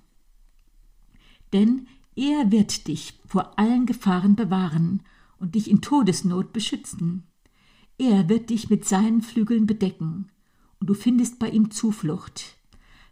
Denn 1.54 1.86
er 2.15 2.52
wird 2.52 2.88
dich 2.88 3.19
vor 3.28 3.60
allen 3.60 3.86
Gefahren 3.86 4.36
bewahren 4.36 5.04
und 5.38 5.54
dich 5.54 5.69
in 5.69 5.80
Todesnot 5.82 6.52
beschützen. 6.52 7.28
Er 8.00 8.28
wird 8.28 8.50
dich 8.50 8.72
mit 8.72 8.84
seinen 8.84 9.22
Flügeln 9.22 9.67
bedecken, 9.67 10.32
und 10.80 10.89
du 10.89 10.95
findest 10.95 11.38
bei 11.38 11.52
ihm 11.52 11.69
Zuflucht. 11.69 12.58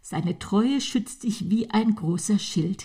Seine 0.02 0.40
Treue 0.40 0.80
schützt 0.80 1.22
dich 1.22 1.48
wie 1.48 1.70
ein 1.70 1.94
großer 1.94 2.40
Schild. 2.40 2.84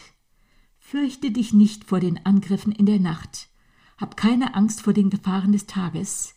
Fürchte 0.78 1.32
dich 1.32 1.52
nicht 1.52 1.84
vor 1.84 2.00
den 2.00 2.24
Angriffen 2.28 2.74
in 2.74 2.86
der 2.86 3.00
Nacht. 3.00 3.50
Hab 3.98 4.18
keine 4.18 4.54
Angst 4.54 4.84
vor 4.84 4.94
den 4.94 5.10
Gefahren 5.10 5.52
des 5.52 5.66
Tages, 5.66 6.36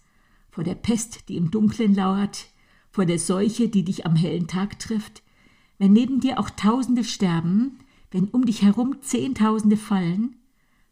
vor 0.50 0.64
der 0.64 0.74
Pest, 0.74 1.28
die 1.28 1.36
im 1.36 1.50
Dunklen 1.50 1.94
lauert, 1.94 2.46
vor 2.90 3.04
der 3.04 3.18
Seuche, 3.18 3.68
die 3.68 3.84
dich 3.84 4.06
am 4.06 4.16
hellen 4.16 4.46
Tag 4.46 4.78
trifft. 4.78 5.22
Wenn 5.78 5.92
neben 5.92 6.20
dir 6.20 6.38
auch 6.38 6.50
Tausende 6.50 7.04
sterben, 7.04 7.78
wenn 8.10 8.28
um 8.28 8.46
dich 8.46 8.62
herum 8.62 9.02
Zehntausende 9.02 9.76
fallen, 9.76 10.36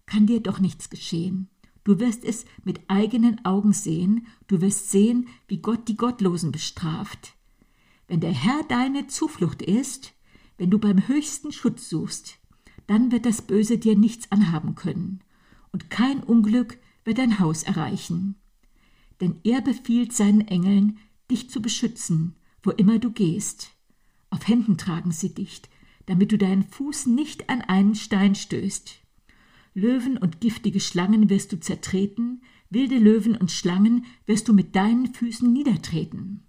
kann 0.07 0.27
dir 0.27 0.41
doch 0.41 0.61
nichts 0.61 0.91
geschehen. 0.91 1.49
Du 1.85 2.01
wirst 2.01 2.25
es 2.25 2.45
mit 2.65 2.81
eigenen 2.89 3.45
Augen 3.45 3.73
sehen, 3.73 4.27
du 4.47 4.61
wirst 4.61 4.91
sehen, 4.91 5.29
wie 5.49 5.59
Gott 5.59 5.89
die 5.89 5.97
Gottlosen 5.97 6.51
bestraft. 6.51 7.35
Wenn 8.09 8.21
der 8.21 8.33
Herr 8.33 8.63
deine 8.69 9.07
Zuflucht 9.07 9.63
ist, 9.63 10.13
wenn 10.57 10.71
du 10.71 10.79
beim 10.79 11.09
höchsten 11.09 11.53
Schutz 11.53 11.89
suchst, 11.89 12.39
dann 12.87 13.13
wird 13.13 13.27
das 13.27 13.43
Böse 13.43 13.79
dir 13.79 13.97
nichts 13.97 14.31
anhaben 14.31 14.75
können, 14.75 15.21
und 15.73 15.91
kein 15.91 16.23
Unglück 16.23 16.79
wird 17.05 17.19
dein 17.19 17.39
Haus 17.39 17.63
erreichen. 17.63 18.37
Denn 19.21 19.41
er 19.43 19.61
befiehlt 19.61 20.13
seinen 20.13 20.43
Engeln, 20.43 20.99
dich 21.31 21.51
zu 21.51 21.61
beschützen, 21.61 22.35
wo 22.63 22.71
immer 22.71 22.99
du 22.99 23.11
gehst. 23.11 23.74
Auf 24.35 24.49
Händen 24.49 24.77
tragen 24.77 25.13
sie 25.13 25.33
dich, 25.33 25.63
damit 26.07 26.33
du 26.33 26.39
deinen 26.39 26.65
Fuß 26.65 27.07
nicht 27.07 27.49
an 27.49 27.61
einen 27.61 27.95
Stein 27.95 28.35
stößt. 28.35 28.97
Löwen 29.75 30.19
und 30.19 30.41
giftige 30.41 30.81
Schlangen 30.81 31.31
wirst 31.31 31.53
du 31.53 31.61
zertreten, 31.61 32.43
wilde 32.69 32.99
Löwen 32.99 33.37
und 33.37 33.53
Schlangen 33.53 34.07
wirst 34.27 34.49
du 34.49 34.53
mit 34.53 34.75
deinen 34.75 35.15
Füßen 35.15 35.53
niedertreten. 35.53 36.43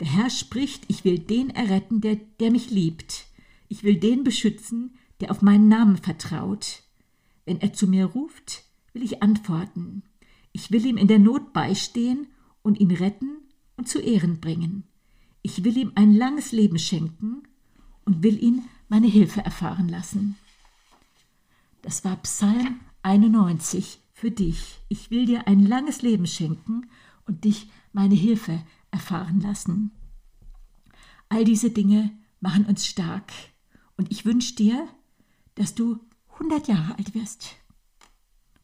Der 0.00 0.08
Herr 0.08 0.30
spricht, 0.30 0.82
ich 0.88 1.04
will 1.04 1.20
den 1.20 1.50
erretten, 1.50 2.00
der, 2.00 2.16
der 2.16 2.50
mich 2.50 2.70
liebt. 2.70 3.28
Ich 3.68 3.84
will 3.84 3.94
den 3.94 4.24
beschützen, 4.24 4.96
der 5.20 5.30
auf 5.30 5.42
meinen 5.42 5.68
Namen 5.68 5.96
vertraut. 5.96 6.82
Wenn 7.44 7.60
er 7.60 7.72
zu 7.72 7.86
mir 7.86 8.06
ruft, 8.06 8.64
will 8.94 9.04
ich 9.04 9.22
antworten. 9.22 10.02
Ich 10.50 10.72
will 10.72 10.84
ihm 10.84 10.96
in 10.96 11.06
der 11.06 11.20
Not 11.20 11.52
beistehen 11.52 12.26
und 12.62 12.80
ihn 12.80 12.90
retten 12.90 13.42
und 13.76 13.88
zu 13.88 14.00
Ehren 14.00 14.40
bringen. 14.40 14.89
Ich 15.42 15.64
will 15.64 15.76
ihm 15.76 15.92
ein 15.94 16.14
langes 16.14 16.52
Leben 16.52 16.78
schenken 16.78 17.42
und 18.04 18.22
will 18.22 18.42
ihn 18.42 18.64
meine 18.88 19.06
Hilfe 19.06 19.42
erfahren 19.44 19.88
lassen. 19.88 20.36
Das 21.82 22.04
war 22.04 22.16
Psalm 22.16 22.80
91 23.02 24.00
für 24.12 24.30
dich. 24.30 24.80
Ich 24.88 25.10
will 25.10 25.24
dir 25.24 25.46
ein 25.46 25.64
langes 25.64 26.02
Leben 26.02 26.26
schenken 26.26 26.90
und 27.26 27.44
dich 27.44 27.70
meine 27.92 28.14
Hilfe 28.14 28.62
erfahren 28.90 29.40
lassen. 29.40 29.92
All 31.28 31.44
diese 31.44 31.70
Dinge 31.70 32.10
machen 32.40 32.66
uns 32.66 32.86
stark. 32.86 33.32
Und 33.96 34.10
ich 34.10 34.24
wünsche 34.24 34.54
dir, 34.54 34.88
dass 35.54 35.74
du 35.74 36.00
100 36.34 36.68
Jahre 36.68 36.98
alt 36.98 37.14
wirst. 37.14 37.56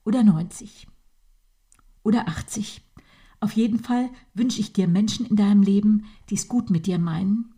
Oder 0.04 0.22
90. 0.22 0.86
Oder 2.02 2.28
80. 2.28 2.82
Auf 3.40 3.52
jeden 3.52 3.78
Fall 3.78 4.08
wünsche 4.34 4.60
ich 4.60 4.72
dir 4.72 4.88
Menschen 4.88 5.26
in 5.26 5.36
deinem 5.36 5.62
Leben, 5.62 6.04
die 6.30 6.34
es 6.34 6.48
gut 6.48 6.70
mit 6.70 6.86
dir 6.86 6.98
meinen. 6.98 7.54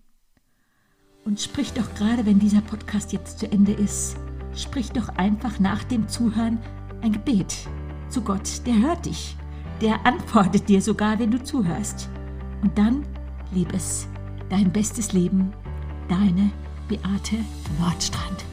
Und 1.24 1.40
sprich 1.40 1.72
doch 1.72 1.94
gerade, 1.94 2.26
wenn 2.26 2.38
dieser 2.38 2.62
Podcast 2.62 3.12
jetzt 3.12 3.38
zu 3.38 3.50
Ende 3.50 3.72
ist, 3.72 4.16
sprich 4.54 4.90
doch 4.90 5.08
einfach 5.10 5.60
nach 5.60 5.84
dem 5.84 6.08
Zuhören 6.08 6.58
ein 7.02 7.12
Gebet 7.12 7.54
zu 8.08 8.22
Gott, 8.22 8.66
der 8.66 8.78
hört 8.78 9.06
dich. 9.06 9.36
der 9.80 10.04
antwortet 10.06 10.68
dir 10.68 10.82
sogar, 10.82 11.18
wenn 11.18 11.30
du 11.30 11.42
zuhörst. 11.42 12.08
Und 12.62 12.76
dann, 12.76 13.04
liebes, 13.52 14.08
dein 14.48 14.72
bestes 14.72 15.12
Leben, 15.12 15.52
deine 16.08 16.50
Beate 16.88 17.36
Nordstrand. 17.78 18.44